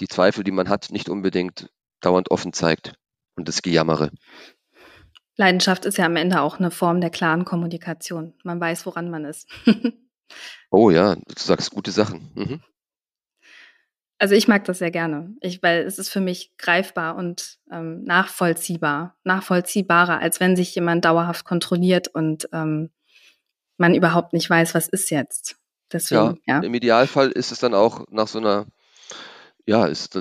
[0.00, 1.70] die Zweifel, die man hat, nicht unbedingt
[2.00, 2.94] dauernd offen zeigt
[3.36, 4.10] und das Gejammere.
[5.36, 8.34] Leidenschaft ist ja am Ende auch eine Form der klaren Kommunikation.
[8.44, 9.48] Man weiß, woran man ist.
[10.70, 12.30] oh ja, du sagst gute Sachen.
[12.34, 12.60] Mhm.
[14.18, 18.04] Also ich mag das sehr gerne, ich, weil es ist für mich greifbar und ähm,
[18.04, 22.90] nachvollziehbar, nachvollziehbarer, als wenn sich jemand dauerhaft kontrolliert und ähm,
[23.78, 25.56] man überhaupt nicht weiß, was ist jetzt.
[25.90, 28.66] Deswegen, ja, ja, im Idealfall ist es dann auch nach so einer,
[29.70, 30.18] ja, ist,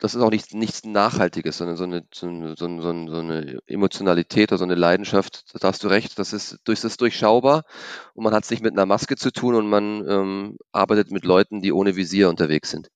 [0.00, 3.58] das ist auch nichts, nichts Nachhaltiges, sondern so eine, so, eine, so, eine, so eine
[3.66, 7.64] Emotionalität oder so eine Leidenschaft, da hast du recht, das ist, das ist durchschaubar
[8.12, 11.24] und man hat es nicht mit einer Maske zu tun und man ähm, arbeitet mit
[11.24, 12.90] Leuten, die ohne Visier unterwegs sind.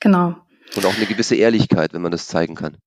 [0.00, 0.34] Genau.
[0.74, 2.78] Und auch eine gewisse Ehrlichkeit, wenn man das zeigen kann.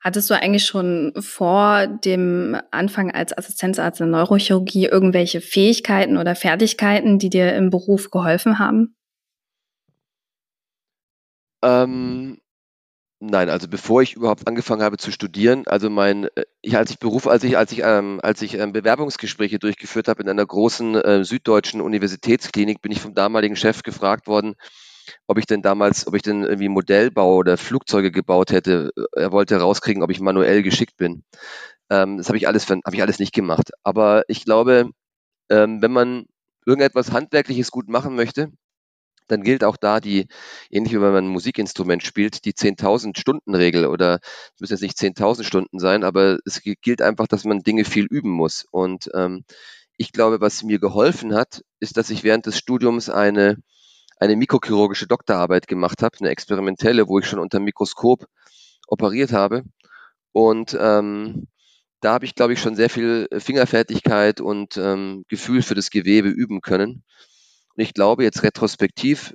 [0.00, 7.20] Hattest du eigentlich schon vor dem Anfang als Assistenzarzt in Neurochirurgie irgendwelche Fähigkeiten oder Fertigkeiten,
[7.20, 8.96] die dir im Beruf geholfen haben?
[11.62, 12.38] Ähm,
[13.20, 16.98] nein, also bevor ich überhaupt angefangen habe zu studieren, also mein, äh, ich, als ich
[16.98, 20.96] Beruf, als ich, als ich, ähm, als ich ähm, Bewerbungsgespräche durchgeführt habe in einer großen
[20.96, 24.54] äh, süddeutschen Universitätsklinik, bin ich vom damaligen Chef gefragt worden,
[25.26, 28.92] ob ich denn damals, ob ich denn irgendwie Modellbau oder Flugzeuge gebaut hätte.
[29.14, 31.24] Er wollte rauskriegen, ob ich manuell geschickt bin.
[31.90, 33.70] Ähm, das habe ich alles, habe ich alles nicht gemacht.
[33.84, 34.90] Aber ich glaube,
[35.50, 36.26] ähm, wenn man
[36.66, 38.52] irgendetwas Handwerkliches gut machen möchte,
[39.30, 40.26] dann gilt auch da die,
[40.70, 44.20] ähnlich wie wenn man ein Musikinstrument spielt, die 10.000 Stunden Regel oder
[44.54, 48.06] es müssen jetzt nicht 10.000 Stunden sein, aber es gilt einfach, dass man Dinge viel
[48.06, 48.66] üben muss.
[48.70, 49.44] Und ähm,
[49.96, 53.56] ich glaube, was mir geholfen hat, ist, dass ich während des Studiums eine
[54.20, 58.26] eine mikrochirurgische Doktorarbeit gemacht habe, eine experimentelle, wo ich schon unter Mikroskop
[58.86, 59.62] operiert habe.
[60.32, 61.48] Und ähm,
[62.00, 66.28] da habe ich, glaube ich, schon sehr viel Fingerfertigkeit und ähm, Gefühl für das Gewebe
[66.28, 67.02] üben können.
[67.80, 69.32] Und ich glaube, jetzt retrospektiv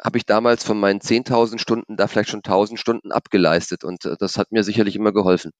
[0.00, 3.82] habe ich damals von meinen 10.000 Stunden da vielleicht schon 1.000 Stunden abgeleistet.
[3.82, 5.50] Und äh, das hat mir sicherlich immer geholfen.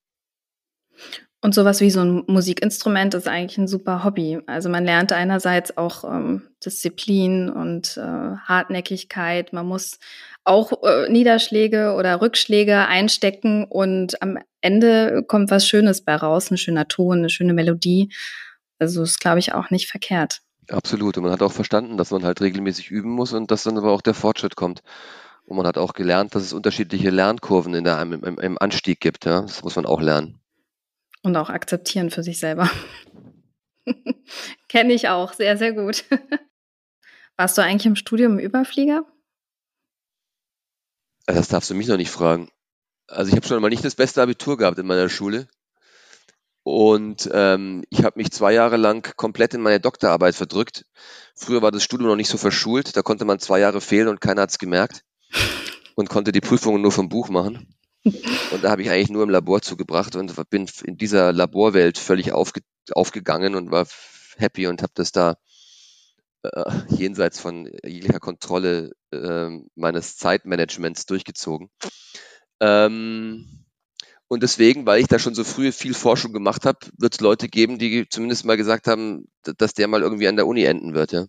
[1.41, 4.39] Und sowas wie so ein Musikinstrument ist eigentlich ein super Hobby.
[4.47, 9.53] Also man lernt einerseits auch ähm, Disziplin und äh, Hartnäckigkeit.
[9.53, 9.99] Man muss
[10.45, 16.59] auch äh, Niederschläge oder Rückschläge einstecken und am Ende kommt was Schönes bei raus, ein
[16.59, 18.13] schöner Ton, eine schöne Melodie.
[18.79, 20.43] Also ist, glaube ich, auch nicht verkehrt.
[20.71, 21.17] Absolut.
[21.17, 23.91] Und man hat auch verstanden, dass man halt regelmäßig üben muss und dass dann aber
[23.91, 24.83] auch der Fortschritt kommt.
[25.45, 29.25] Und man hat auch gelernt, dass es unterschiedliche Lernkurven in der, im, im, Anstieg gibt.
[29.25, 29.43] Ja?
[29.43, 30.39] Das muss man auch lernen.
[31.23, 32.71] Und auch akzeptieren für sich selber.
[34.69, 36.05] Kenne ich auch, sehr, sehr gut.
[37.37, 39.05] Warst du eigentlich im Studium Überflieger?
[41.27, 42.49] Das darfst du mich noch nicht fragen.
[43.09, 45.49] Also ich habe schon mal nicht das beste Abitur gehabt in meiner Schule.
[46.63, 50.85] Und ähm, ich habe mich zwei Jahre lang komplett in meine Doktorarbeit verdrückt.
[51.35, 52.97] Früher war das Studium noch nicht so verschult.
[52.97, 55.03] Da konnte man zwei Jahre fehlen und keiner hat es gemerkt.
[55.95, 57.75] Und konnte die Prüfungen nur vom Buch machen.
[58.05, 62.33] Und da habe ich eigentlich nur im Labor zugebracht und bin in dieser Laborwelt völlig
[62.33, 63.87] aufge aufgegangen und war
[64.39, 65.37] happy und habe das da
[66.43, 71.69] äh, jenseits von jeglicher Kontrolle äh, meines Zeitmanagements durchgezogen.
[72.61, 73.60] Ähm,
[74.31, 77.49] und deswegen, weil ich da schon so früh viel Forschung gemacht habe, wird es Leute
[77.49, 81.11] geben, die zumindest mal gesagt haben, dass der mal irgendwie an der Uni enden wird,
[81.11, 81.27] ja.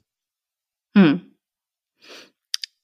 [0.96, 1.22] Hm.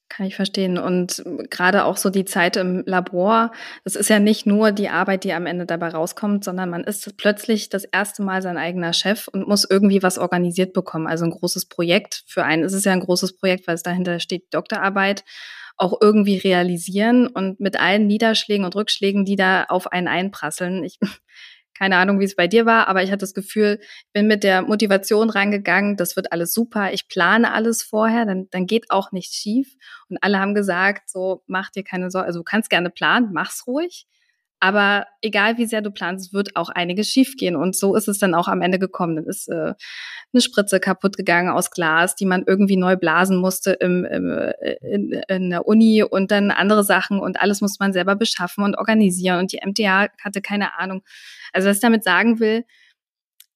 [0.08, 0.76] Kann ich verstehen.
[0.76, 3.52] Und gerade auch so die Zeit im Labor,
[3.84, 7.16] das ist ja nicht nur die Arbeit, die am Ende dabei rauskommt, sondern man ist
[7.16, 11.06] plötzlich das erste Mal sein eigener Chef und muss irgendwie was organisiert bekommen.
[11.06, 12.24] Also ein großes Projekt.
[12.26, 15.22] Für einen ist es ja ein großes Projekt, weil es dahinter steht Doktorarbeit
[15.78, 20.84] auch irgendwie realisieren und mit allen Niederschlägen und Rückschlägen, die da auf einen einprasseln.
[20.84, 20.98] Ich
[21.78, 24.42] keine Ahnung, wie es bei dir war, aber ich hatte das Gefühl, ich bin mit
[24.42, 29.12] der Motivation reingegangen, das wird alles super, ich plane alles vorher, dann, dann geht auch
[29.12, 29.76] nichts schief.
[30.08, 33.64] Und alle haben gesagt, so mach dir keine Sorgen, also du kannst gerne planen, mach's
[33.68, 34.08] ruhig.
[34.60, 37.54] Aber egal wie sehr du planst, wird auch einiges schiefgehen.
[37.54, 39.16] Und so ist es dann auch am Ende gekommen.
[39.16, 39.74] Dann ist äh,
[40.32, 44.74] eine Spritze kaputt gegangen aus Glas, die man irgendwie neu blasen musste im, im, äh,
[44.82, 48.76] in, in der Uni und dann andere Sachen und alles musste man selber beschaffen und
[48.76, 49.38] organisieren.
[49.38, 51.02] Und die MTA hatte keine Ahnung.
[51.52, 52.64] Also was ich damit sagen will,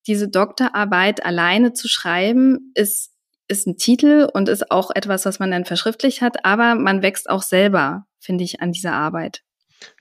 [0.06, 3.12] diese Doktorarbeit alleine zu schreiben, ist
[3.48, 7.28] ist ein Titel und ist auch etwas, was man dann verschriftlich hat, aber man wächst
[7.28, 9.42] auch selber, finde ich, an dieser Arbeit.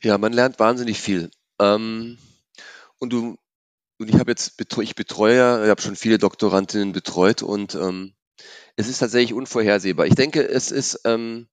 [0.01, 1.31] Ja, man lernt wahnsinnig viel.
[1.59, 2.17] Ähm,
[2.99, 3.37] und du,
[3.97, 8.13] und ich habe jetzt, ich betreue ja, ich habe schon viele Doktorandinnen betreut und ähm,
[8.75, 10.07] es ist tatsächlich unvorhersehbar.
[10.07, 11.47] Ich denke, es ist, ähm,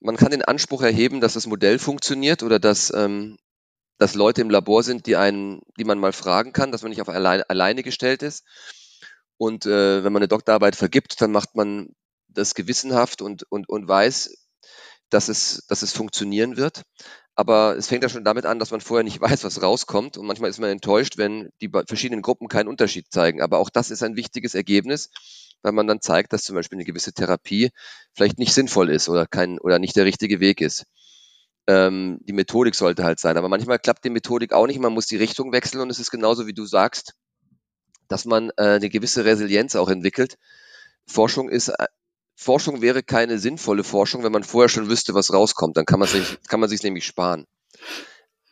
[0.00, 3.38] man kann den Anspruch erheben, dass das Modell funktioniert oder dass, ähm,
[3.98, 7.02] dass Leute im Labor sind, die einen, die man mal fragen kann, dass man nicht
[7.02, 8.44] auf alleine, alleine gestellt ist.
[9.36, 11.94] Und äh, wenn man eine Doktorarbeit vergibt, dann macht man
[12.28, 14.34] das gewissenhaft und, und, und weiß,
[15.10, 16.82] dass es, dass es funktionieren wird.
[17.40, 20.18] Aber es fängt ja schon damit an, dass man vorher nicht weiß, was rauskommt.
[20.18, 23.40] Und manchmal ist man enttäuscht, wenn die verschiedenen Gruppen keinen Unterschied zeigen.
[23.40, 25.08] Aber auch das ist ein wichtiges Ergebnis,
[25.62, 27.70] weil man dann zeigt, dass zum Beispiel eine gewisse Therapie
[28.12, 30.84] vielleicht nicht sinnvoll ist oder kein oder nicht der richtige Weg ist.
[31.66, 33.38] Ähm, die Methodik sollte halt sein.
[33.38, 34.78] Aber manchmal klappt die Methodik auch nicht.
[34.78, 37.14] Man muss die Richtung wechseln und es ist genauso wie du sagst,
[38.08, 40.36] dass man äh, eine gewisse Resilienz auch entwickelt.
[41.06, 41.86] Forschung ist äh,
[42.42, 45.76] Forschung wäre keine sinnvolle Forschung, wenn man vorher schon wüsste, was rauskommt.
[45.76, 47.44] Dann kann man sich, kann man sich nämlich sparen.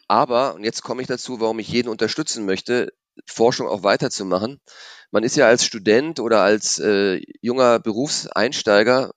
[0.08, 2.92] Aber, und jetzt komme ich dazu, warum ich jeden unterstützen möchte,
[3.24, 4.60] Forschung auch weiterzumachen.
[5.10, 9.12] Man ist ja als Student oder als äh, junger Berufseinsteiger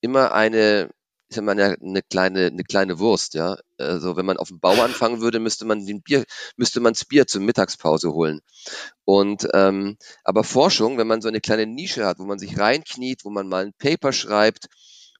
[0.00, 0.90] immer eine
[1.28, 3.56] ist ja mal eine, eine kleine, eine kleine Wurst, ja.
[3.78, 6.24] Also wenn man auf dem Bau anfangen würde, müsste man den Bier,
[6.56, 8.40] müsste man das Bier zur Mittagspause holen.
[9.04, 13.24] Und ähm, aber Forschung, wenn man so eine kleine Nische hat, wo man sich reinkniet,
[13.24, 14.66] wo man mal ein Paper schreibt,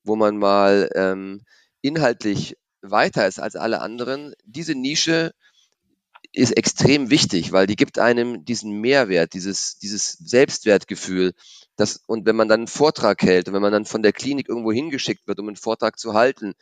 [0.05, 1.43] wo man mal ähm,
[1.83, 5.33] inhaltlich weiter ist als alle anderen, diese Nische
[6.37, 11.33] ist extrem wichtig, weil die gibt einem diesen Mehrwert, dieses, dieses Selbstwertgefühl.
[11.77, 14.49] Das, und wenn man dann einen Vortrag hält und wenn man dann von der Klinik
[14.49, 16.55] irgendwo hingeschickt wird, um einen Vortrag zu halten,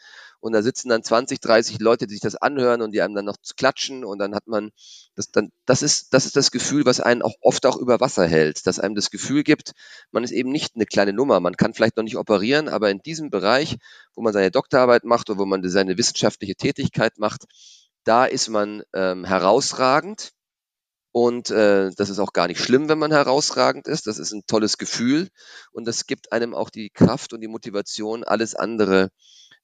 [0.45, 3.25] und da sitzen dann 20, 30 Leute, die sich das anhören und die einem dann
[3.25, 4.73] noch klatschen und dann hat man
[5.15, 8.27] das dann, das ist, das ist das Gefühl, was einen auch oft auch über Wasser
[8.27, 9.73] hält, dass einem das Gefühl gibt,
[10.11, 13.01] man ist eben nicht eine kleine Nummer, man kann vielleicht noch nicht operieren, aber in
[13.01, 13.79] diesem Bereich,
[14.15, 17.47] wo man seine Doktorarbeit macht oder wo man seine wissenschaftliche Tätigkeit macht,
[18.05, 20.33] da ist man ähm, herausragend
[21.13, 24.07] und äh, das ist auch gar nicht schlimm, wenn man herausragend ist.
[24.07, 25.29] Das ist ein tolles Gefühl
[25.73, 29.11] und das gibt einem auch die Kraft und die Motivation, alles andere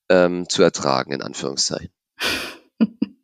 [0.09, 1.93] ähm, zu ertragen, in Anführungszeichen.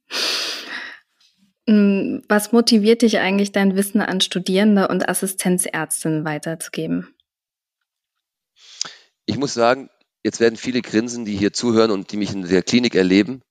[1.68, 7.12] Mm, was motiviert dich eigentlich, dein Wissen an Studierende und Assistenzärztinnen weiterzugeben?
[9.24, 9.90] Ich muss sagen,
[10.22, 13.42] jetzt werden viele grinsen, die hier zuhören und die mich in der Klinik erleben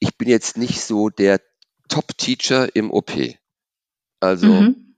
[0.00, 1.40] ich bin jetzt nicht so der
[1.88, 3.12] Top-Teacher im OP.
[4.20, 4.96] Also mhm.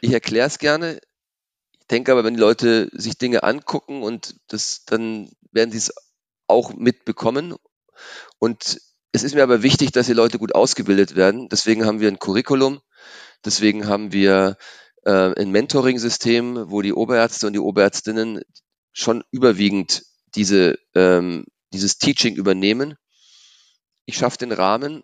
[0.00, 1.00] ich erkläre es gerne.
[1.72, 5.92] Ich denke aber, wenn die Leute sich Dinge angucken und das, dann werden sie es
[6.46, 7.54] auch mitbekommen.
[8.38, 8.80] Und
[9.12, 11.48] es ist mir aber wichtig, dass die Leute gut ausgebildet werden.
[11.48, 12.80] Deswegen haben wir ein Curriculum.
[13.44, 14.56] Deswegen haben wir
[15.04, 18.40] äh, ein Mentoring-System, wo die Oberärzte und die Oberärztinnen
[18.92, 22.96] schon überwiegend diese, ähm, dieses Teaching übernehmen
[24.06, 25.02] ich schaffe den Rahmen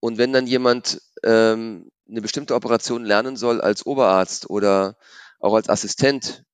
[0.00, 4.96] und wenn dann jemand ähm, eine bestimmte Operation lernen soll als Oberarzt oder
[5.40, 6.44] auch als Assistent,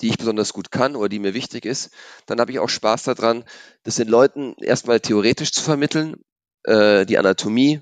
[0.00, 1.90] die ich besonders gut kann oder die mir wichtig ist,
[2.26, 3.44] dann habe ich auch Spaß daran,
[3.84, 6.16] das den Leuten erstmal theoretisch zu vermitteln,
[6.64, 7.80] äh, die Anatomie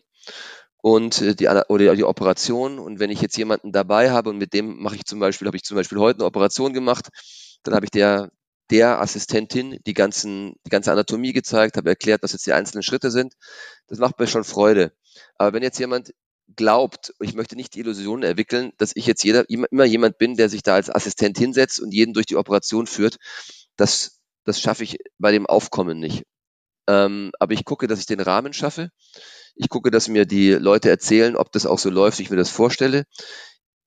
[0.83, 2.79] und äh, die oder die Operation.
[2.79, 5.57] Und wenn ich jetzt jemanden dabei habe und mit dem mache ich zum Beispiel, habe
[5.57, 7.09] ich zum Beispiel heute eine Operation gemacht,
[7.63, 8.31] dann habe ich der
[8.73, 13.11] der Assistentin die, ganzen, die ganze Anatomie gezeigt, habe erklärt, was jetzt die einzelnen Schritte
[13.11, 13.35] sind.
[13.87, 14.93] Das macht mir schon Freude.
[15.37, 16.15] Aber wenn jetzt jemand
[16.57, 20.49] glaubt, ich möchte nicht die Illusion entwickeln, dass ich jetzt jeder, immer jemand bin, der
[20.49, 23.19] sich da als Assistent hinsetzt und jeden durch die Operation führt,
[23.77, 26.25] das, das schaffe ich bei dem Aufkommen nicht.
[26.89, 28.89] Ähm, aber ich gucke, dass ich den Rahmen schaffe.
[29.55, 32.37] Ich gucke, dass mir die Leute erzählen, ob das auch so läuft, wie ich mir
[32.37, 33.05] das vorstelle.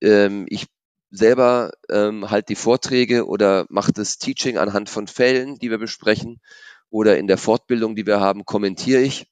[0.02, 0.68] Ähm, ich
[1.16, 6.42] selber ähm, halt die Vorträge oder mache das Teaching anhand von Fällen, die wir besprechen
[6.90, 9.28] oder in der Fortbildung, die wir haben, kommentiere ich.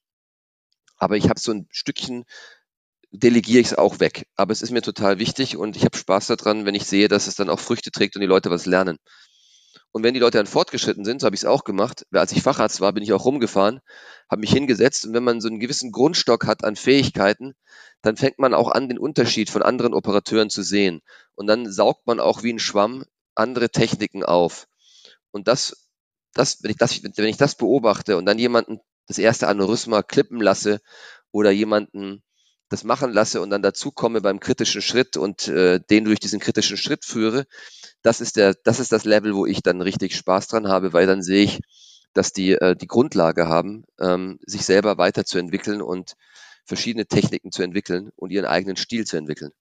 [0.96, 2.24] Aber ich habe so ein Stückchen,
[3.10, 4.26] delegiere ich es auch weg.
[4.36, 7.26] Aber es ist mir total wichtig und ich habe Spaß daran, wenn ich sehe, dass
[7.26, 8.98] es dann auch Früchte trägt und die Leute was lernen.
[9.94, 12.42] Und wenn die Leute dann fortgeschritten sind, so habe ich es auch gemacht, als ich
[12.42, 13.78] Facharzt war, bin ich auch rumgefahren,
[14.28, 17.54] habe mich hingesetzt und wenn man so einen gewissen Grundstock hat an Fähigkeiten,
[18.02, 21.00] dann fängt man auch an, den Unterschied von anderen Operateuren zu sehen.
[21.36, 23.04] Und dann saugt man auch wie ein Schwamm
[23.36, 24.66] andere Techniken auf.
[25.30, 25.86] Und das,
[26.32, 30.40] das, wenn ich das, wenn ich das beobachte und dann jemanden das erste Aneurysma klippen
[30.40, 30.80] lasse
[31.30, 32.24] oder jemanden
[32.68, 36.40] das machen lasse und dann dazu komme beim kritischen Schritt und äh, den durch diesen
[36.40, 37.46] kritischen Schritt führe,
[38.04, 41.06] das ist der, das ist das Level, wo ich dann richtig Spaß dran habe, weil
[41.06, 41.60] dann sehe ich,
[42.12, 46.14] dass die äh, die Grundlage haben, ähm, sich selber weiterzuentwickeln und
[46.66, 49.52] verschiedene Techniken zu entwickeln und ihren eigenen Stil zu entwickeln.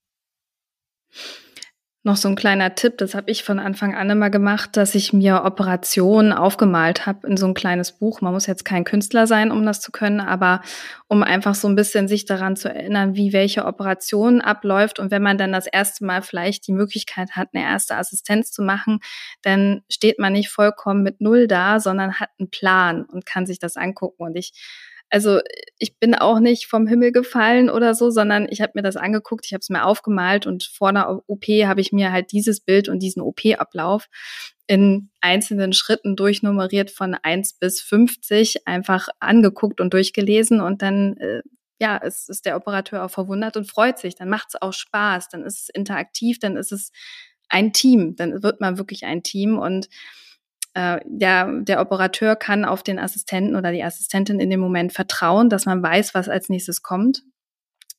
[2.06, 5.14] Noch so ein kleiner Tipp, das habe ich von Anfang an immer gemacht, dass ich
[5.14, 8.20] mir Operationen aufgemalt habe in so ein kleines Buch.
[8.20, 10.62] Man muss jetzt kein Künstler sein, um das zu können, aber
[11.08, 15.00] um einfach so ein bisschen sich daran zu erinnern, wie welche Operation abläuft.
[15.00, 18.64] Und wenn man dann das erste Mal vielleicht die Möglichkeit hat, eine erste Assistenz zu
[18.64, 19.00] machen,
[19.42, 23.60] dann steht man nicht vollkommen mit Null da, sondern hat einen Plan und kann sich
[23.60, 24.24] das angucken.
[24.24, 24.52] Und ich
[25.10, 25.40] Also
[25.78, 29.46] ich bin auch nicht vom Himmel gefallen oder so, sondern ich habe mir das angeguckt,
[29.46, 32.90] ich habe es mir aufgemalt und vor einer OP habe ich mir halt dieses Bild
[32.90, 34.08] und diesen OP-Ablauf
[34.66, 41.42] in einzelnen Schritten durchnummeriert von eins bis 50 einfach angeguckt und durchgelesen und dann äh,
[41.80, 44.16] ja, es ist der Operateur auch verwundert und freut sich.
[44.16, 46.92] Dann macht es auch Spaß, dann ist es interaktiv, dann ist es
[47.50, 49.90] ein Team, dann wird man wirklich ein Team und
[50.74, 55.50] äh, der, der Operateur kann auf den Assistenten oder die Assistentin in dem Moment vertrauen,
[55.50, 57.24] dass man weiß, was als nächstes kommt.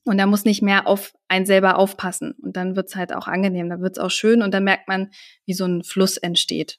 [0.04, 2.34] Und er muss nicht mehr auf einen selber aufpassen.
[2.42, 5.10] Und dann wird's halt auch angenehm, dann wird's auch schön und dann merkt man,
[5.46, 6.78] wie so ein Fluss entsteht.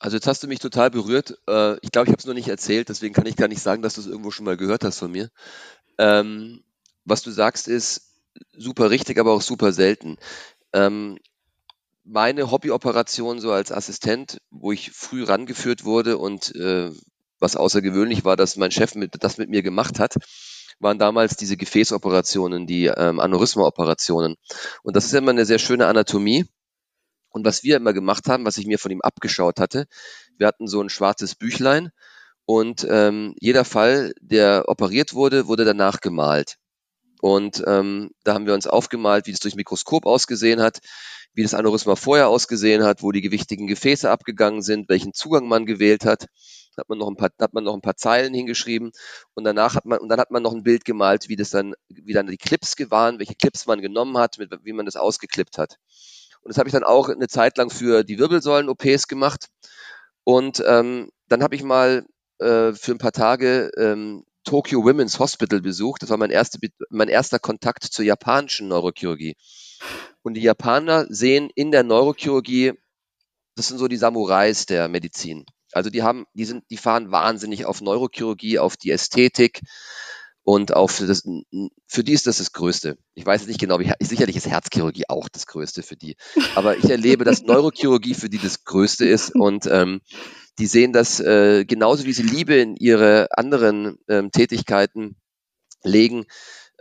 [0.00, 1.38] Also jetzt hast du mich total berührt.
[1.46, 3.82] Äh, ich glaube, ich habe es noch nicht erzählt, deswegen kann ich gar nicht sagen,
[3.82, 5.30] dass du es irgendwo schon mal gehört hast von mir.
[5.98, 6.64] Ähm,
[7.04, 8.14] was du sagst, ist
[8.56, 10.16] super richtig, aber auch super selten.
[10.72, 11.18] Ähm,
[12.10, 16.90] meine Hobbyoperation so als Assistent, wo ich früh rangeführt wurde und äh,
[17.38, 20.16] was außergewöhnlich war, dass mein Chef mit, das mit mir gemacht hat,
[20.80, 24.36] waren damals diese Gefäßoperationen, die ähm, Aneurysma-Operationen.
[24.82, 26.46] Und das ist immer eine sehr schöne Anatomie.
[27.28, 29.86] Und was wir immer gemacht haben, was ich mir von ihm abgeschaut hatte,
[30.36, 31.90] wir hatten so ein schwarzes Büchlein
[32.44, 36.56] und ähm, jeder Fall, der operiert wurde, wurde danach gemalt.
[37.20, 40.78] Und ähm, da haben wir uns aufgemalt, wie das durch Mikroskop ausgesehen hat,
[41.34, 45.66] wie das Aneurysma vorher ausgesehen hat, wo die gewichtigen Gefäße abgegangen sind, welchen Zugang man
[45.66, 46.26] gewählt hat.
[46.76, 48.92] Hat man noch ein paar, hat man noch ein paar Zeilen hingeschrieben
[49.34, 51.74] und danach hat man, und dann hat man noch ein Bild gemalt, wie das dann,
[51.88, 55.58] wie dann die Clips waren, welche Clips man genommen hat, mit, wie man das ausgeklippt
[55.58, 55.76] hat.
[56.42, 59.48] Und das habe ich dann auch eine Zeit lang für die Wirbelsäulen-OPs gemacht.
[60.24, 62.06] Und ähm, dann habe ich mal
[62.38, 66.02] äh, für ein paar Tage ähm, Tokyo Women's Hospital besucht.
[66.02, 66.58] Das war mein, erste,
[66.90, 69.36] mein erster Kontakt zur japanischen Neurochirurgie.
[70.22, 72.72] Und die Japaner sehen in der Neurochirurgie,
[73.54, 75.44] das sind so die Samurais der Medizin.
[75.72, 79.60] Also die haben, die sind, die fahren wahnsinnig auf Neurochirurgie, auf die Ästhetik
[80.42, 81.22] und auf das,
[81.86, 82.98] für die ist das das Größte.
[83.14, 86.16] Ich weiß nicht genau, wie, sicherlich ist Herzchirurgie auch das Größte für die.
[86.54, 90.00] Aber ich erlebe, dass Neurochirurgie für die das Größte ist und ähm,
[90.60, 95.16] die sehen das äh, genauso wie sie Liebe in ihre anderen ähm, Tätigkeiten
[95.82, 96.26] legen,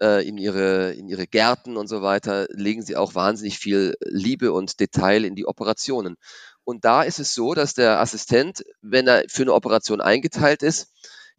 [0.02, 4.52] äh, in, ihre, in ihre Gärten und so weiter, legen sie auch wahnsinnig viel Liebe
[4.52, 6.18] und Detail in die Operationen.
[6.66, 10.92] Und da ist es so, dass der Assistent, wenn er für eine Operation eingeteilt ist,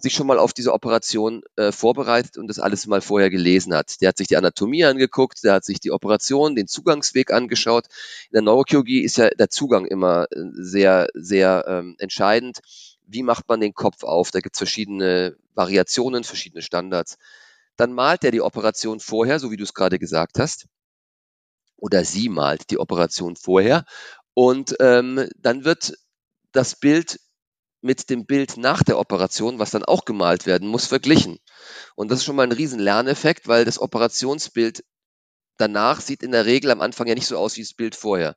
[0.02, 4.00] sich schon mal auf diese Operation äh, vorbereitet und das alles mal vorher gelesen hat.
[4.00, 7.86] Der hat sich die Anatomie angeguckt, der hat sich die Operation, den Zugangsweg angeschaut.
[8.30, 12.60] In der Neurochirurgie ist ja der Zugang immer äh, sehr, sehr ähm, entscheidend.
[13.06, 14.30] Wie macht man den Kopf auf?
[14.30, 17.18] Da gibt es verschiedene Variationen, verschiedene Standards.
[17.76, 20.66] Dann malt er die Operation vorher, so wie du es gerade gesagt hast.
[21.76, 23.84] Oder sie malt die Operation vorher.
[24.34, 25.94] Und ähm, dann wird
[26.52, 27.20] das Bild
[27.80, 31.38] mit dem Bild nach der Operation, was dann auch gemalt werden muss, verglichen.
[31.94, 34.84] Und das ist schon mal ein riesen Lerneffekt, weil das Operationsbild
[35.56, 38.36] danach sieht in der Regel am Anfang ja nicht so aus wie das Bild vorher.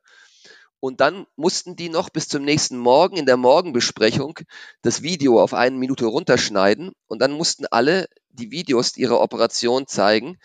[0.80, 4.40] Und dann mussten die noch bis zum nächsten Morgen in der Morgenbesprechung
[4.82, 10.38] das Video auf eine Minute runterschneiden und dann mussten alle die Videos ihrer Operation zeigen,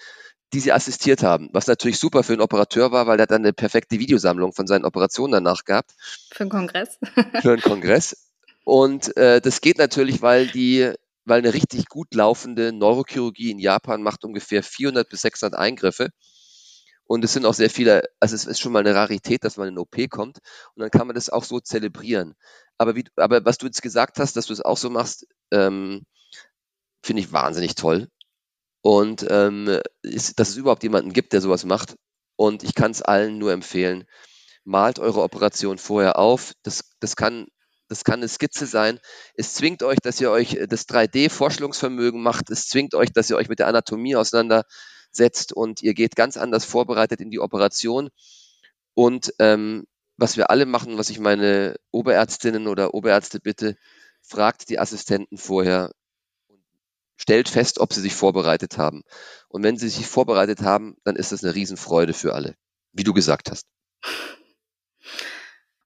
[0.53, 1.49] die sie assistiert haben.
[1.51, 4.85] Was natürlich super für einen Operateur war, weil er dann eine perfekte Videosammlung von seinen
[4.85, 5.91] Operationen danach gehabt.
[6.31, 6.97] Für einen Kongress.
[7.41, 8.28] für einen Kongress.
[8.69, 10.93] Und äh, das geht natürlich, weil die,
[11.25, 16.09] weil eine richtig gut laufende Neurochirurgie in Japan macht ungefähr 400 bis 600 Eingriffe.
[17.05, 19.69] Und es sind auch sehr viele, also es ist schon mal eine Rarität, dass man
[19.69, 20.37] in OP kommt.
[20.75, 22.35] Und dann kann man das auch so zelebrieren.
[22.77, 26.03] Aber, wie, aber was du jetzt gesagt hast, dass du es auch so machst, ähm,
[27.03, 28.07] finde ich wahnsinnig toll.
[28.83, 31.95] Und ähm, ist, dass es überhaupt jemanden gibt, der sowas macht.
[32.35, 34.05] Und ich kann es allen nur empfehlen.
[34.63, 36.53] Malt eure Operation vorher auf.
[36.61, 37.47] Das, das, kann,
[37.89, 38.99] das kann eine Skizze sein.
[39.35, 42.49] Es zwingt euch, dass ihr euch das 3D-Vorstellungsvermögen macht.
[42.49, 44.69] Es zwingt euch, dass ihr euch mit der Anatomie auseinandersetzt
[45.11, 48.09] setzt und ihr geht ganz anders vorbereitet in die Operation.
[48.93, 49.85] Und ähm,
[50.17, 53.75] was wir alle machen, was ich meine Oberärztinnen oder Oberärzte bitte,
[54.21, 55.91] fragt die Assistenten vorher
[56.47, 56.63] und
[57.15, 59.03] stellt fest, ob sie sich vorbereitet haben.
[59.47, 62.55] Und wenn sie sich vorbereitet haben, dann ist das eine Riesenfreude für alle,
[62.91, 63.65] wie du gesagt hast.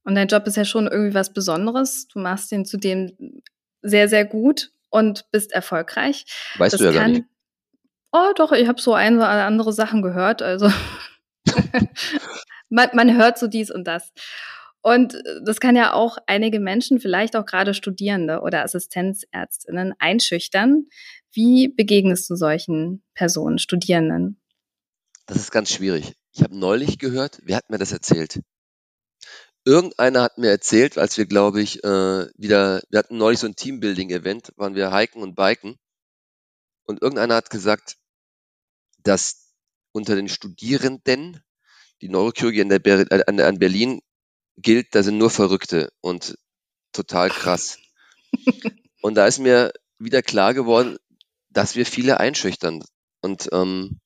[0.04, 2.08] Und dein Job ist ja schon irgendwie was Besonderes.
[2.08, 3.42] Du machst den zudem
[3.82, 6.26] sehr, sehr gut und bist erfolgreich.
[6.58, 7.24] Weißt das du ja gar nicht.
[8.12, 10.42] Oh, doch, ich habe so ein oder andere Sachen gehört.
[10.42, 10.72] Also
[12.70, 14.12] man, man hört so dies und das.
[14.82, 20.88] Und das kann ja auch einige Menschen, vielleicht auch gerade Studierende oder Assistenzärztinnen, einschüchtern.
[21.32, 24.42] Wie begegnest du solchen Personen, Studierenden?
[25.26, 26.14] Das ist ganz schwierig.
[26.34, 28.42] Ich habe neulich gehört, wer hat mir das erzählt?
[29.66, 33.56] Irgendeiner hat mir erzählt, als wir, glaube ich, äh, wieder, wir hatten neulich so ein
[33.56, 35.78] Teambuilding-Event, waren wir hiken und biken.
[36.86, 37.98] Und irgendeiner hat gesagt,
[39.04, 39.54] dass
[39.94, 41.42] unter den Studierenden
[42.02, 44.02] die Neurochirurgie an, der Ber an, an Berlin
[44.58, 46.38] gilt, da sind nur Verrückte und
[46.92, 47.78] total krass.
[49.02, 50.98] und da ist mir wieder klar geworden,
[51.50, 52.84] dass wir viele einschüchtern
[53.22, 54.02] und ähm,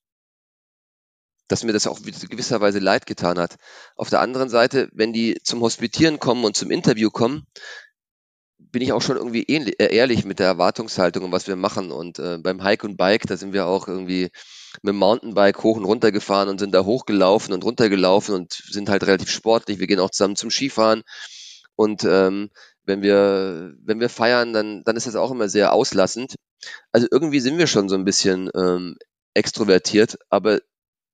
[1.48, 3.56] dass mir das auch gewisserweise leid getan hat.
[3.96, 7.46] Auf der anderen Seite, wenn die zum Hospitieren kommen und zum Interview kommen,
[8.58, 11.90] bin ich auch schon irgendwie äh, ehrlich mit der Erwartungshaltung und was wir machen.
[11.90, 14.30] Und äh, beim Hike und Bike, da sind wir auch irgendwie
[14.82, 18.88] mit dem Mountainbike hoch und runter gefahren und sind da hochgelaufen und runtergelaufen und sind
[18.88, 19.78] halt relativ sportlich.
[19.78, 21.02] Wir gehen auch zusammen zum Skifahren.
[21.76, 22.50] Und ähm,
[22.84, 26.34] wenn wir, wenn wir feiern, dann, dann ist das auch immer sehr auslassend.
[26.92, 28.96] Also irgendwie sind wir schon so ein bisschen ähm,
[29.34, 30.58] extrovertiert, aber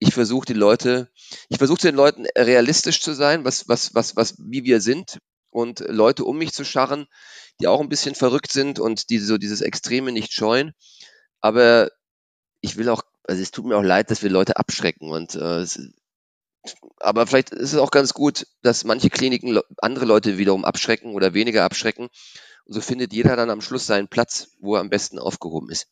[0.05, 1.11] ich versuche die Leute,
[1.49, 5.19] ich versuche den Leuten realistisch zu sein, was, was, was, was, wie wir sind
[5.51, 7.07] und Leute um mich zu scharren,
[7.59, 10.73] die auch ein bisschen verrückt sind und die so dieses Extreme nicht scheuen.
[11.41, 11.91] Aber
[12.61, 15.67] ich will auch, also es tut mir auch leid, dass wir Leute abschrecken und äh,
[16.97, 21.35] aber vielleicht ist es auch ganz gut, dass manche Kliniken andere Leute wiederum abschrecken oder
[21.35, 22.09] weniger abschrecken.
[22.65, 25.89] Und so findet jeder dann am Schluss seinen Platz, wo er am besten aufgehoben ist.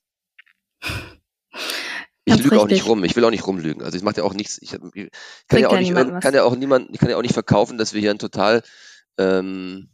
[2.24, 3.82] Ich lüge auch nicht rum, ich will auch nicht rumlügen.
[3.82, 4.58] Also ich mache ja auch nichts.
[4.62, 4.80] Ich, kann,
[5.58, 8.00] ja auch nicht, kann ja auch niemand, ich kann ja auch nicht verkaufen, dass wir
[8.00, 8.62] hier ein total,
[9.18, 9.90] ähm,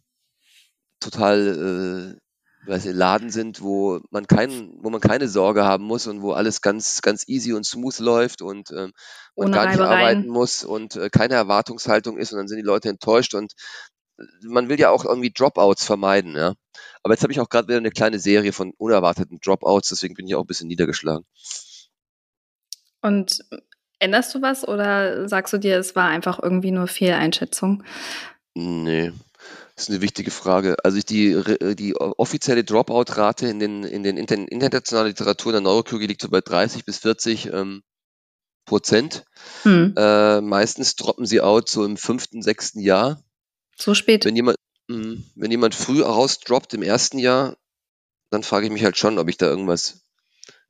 [1.00, 6.06] total äh, weiß ich, Laden sind, wo man keinen, wo man keine Sorge haben muss
[6.06, 8.92] und wo alles ganz, ganz easy und smooth läuft und ähm,
[9.36, 12.90] man gar nicht arbeiten muss und äh, keine Erwartungshaltung ist und dann sind die Leute
[12.90, 13.54] enttäuscht und
[14.18, 16.54] äh, man will ja auch irgendwie Dropouts vermeiden, ja.
[17.02, 20.26] Aber jetzt habe ich auch gerade wieder eine kleine Serie von unerwarteten Dropouts, deswegen bin
[20.26, 21.24] ich auch ein bisschen niedergeschlagen.
[23.00, 23.44] Und
[23.98, 27.82] änderst du was oder sagst du dir, es war einfach irgendwie nur Fehleinschätzung?
[28.54, 29.12] Nee,
[29.74, 30.76] das ist eine wichtige Frage.
[30.82, 31.40] Also die,
[31.76, 36.84] die offizielle Dropout-Rate in den, in den internationalen Literatur der Neurochirurgie liegt so bei 30
[36.84, 37.82] bis 40 ähm,
[38.64, 39.24] Prozent.
[39.62, 39.94] Hm.
[39.96, 43.22] Äh, meistens droppen sie out so im fünften, sechsten Jahr.
[43.76, 44.24] So spät.
[44.24, 44.56] Wenn jemand,
[44.88, 47.56] mh, hm, wenn jemand früh rausdroppt im ersten Jahr,
[48.30, 50.02] dann frage ich mich halt schon, ob ich da irgendwas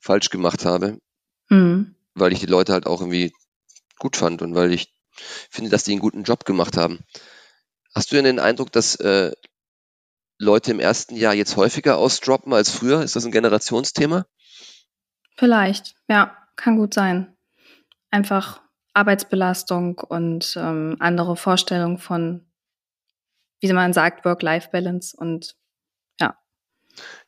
[0.00, 0.98] falsch gemacht habe.
[1.48, 1.94] Hm.
[2.18, 3.32] Weil ich die Leute halt auch irgendwie
[3.98, 4.92] gut fand und weil ich
[5.50, 7.00] finde, dass die einen guten Job gemacht haben.
[7.94, 9.32] Hast du denn den Eindruck, dass äh,
[10.38, 13.02] Leute im ersten Jahr jetzt häufiger ausdroppen als früher?
[13.02, 14.26] Ist das ein Generationsthema?
[15.36, 17.36] Vielleicht, ja, kann gut sein.
[18.10, 18.60] Einfach
[18.94, 22.46] Arbeitsbelastung und ähm, andere Vorstellungen von,
[23.60, 25.56] wie man sagt, Work-Life-Balance und
[26.20, 26.36] ja.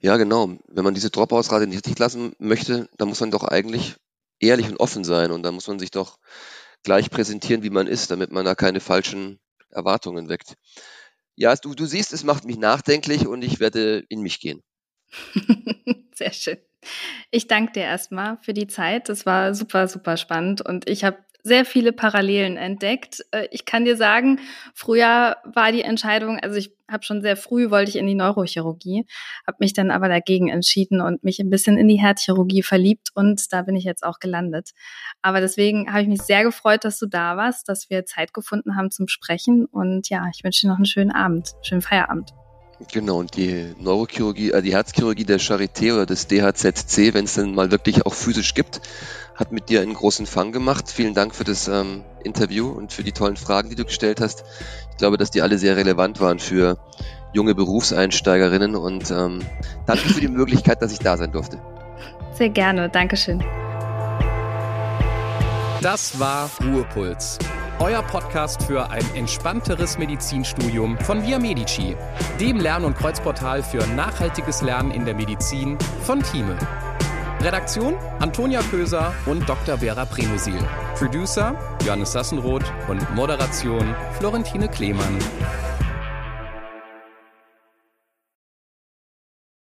[0.01, 0.57] Ja, genau.
[0.69, 3.97] Wenn man diese Dropouts-Rate nicht richtig lassen möchte, dann muss man doch eigentlich
[4.41, 6.19] ehrlich und offen sein und dann muss man sich doch
[6.83, 9.39] gleich präsentieren, wie man ist, damit man da keine falschen
[9.71, 10.55] Erwartungen weckt.
[11.37, 14.63] Ja, du, du siehst, es macht mich nachdenklich und ich werde in mich gehen.
[16.15, 16.59] Sehr schön.
[17.31, 19.09] Ich danke dir erstmal für die Zeit.
[19.09, 23.25] Das war super, super spannend und ich habe sehr viele Parallelen entdeckt.
[23.31, 24.41] Äh, ich kann dir sagen,
[24.75, 29.07] früher war die Entscheidung, also ich habe schon sehr früh wollte ich in die Neurochirurgie,
[29.47, 33.53] habe mich dann aber dagegen entschieden und mich ein bisschen in die Herzchirurgie verliebt und
[33.53, 34.71] da bin ich jetzt auch gelandet.
[35.23, 38.77] Aber deswegen habe ich mich sehr gefreut, dass du da warst, dass wir Zeit gefunden
[38.77, 42.40] haben zum Sprechen und ja, ich wünsche dir noch einen schönen Abend, schönen Feierabend.
[42.89, 47.55] Genau, und die Neurochirurgie, äh, die Herzchirurgie der Charité oder des DHZC, wenn es dann
[47.55, 48.81] mal wirklich auch physisch gibt,
[49.35, 50.91] hat mit dir einen großen Fang gemacht.
[50.91, 54.45] Vielen Dank für das ähm, Interview und für die tollen Fragen, die du gestellt hast.
[54.91, 56.79] Ich glaube, dass die alle sehr relevant waren für
[57.33, 59.41] junge Berufseinsteigerinnen und ähm,
[59.87, 61.59] danke für die Möglichkeit, dass ich da sein durfte.
[62.33, 63.45] Sehr gerne, Dankeschön.
[65.83, 67.39] Das war Ruhepuls
[67.81, 71.97] euer Podcast für ein entspannteres Medizinstudium von Via Medici,
[72.39, 76.57] dem Lern- und Kreuzportal für nachhaltiges Lernen in der Medizin von Thieme.
[77.41, 79.79] Redaktion Antonia Köser und Dr.
[79.79, 80.61] Vera Premusil.
[80.95, 81.55] Producer
[81.87, 85.19] Johannes Sassenroth und Moderation Florentine Klemann.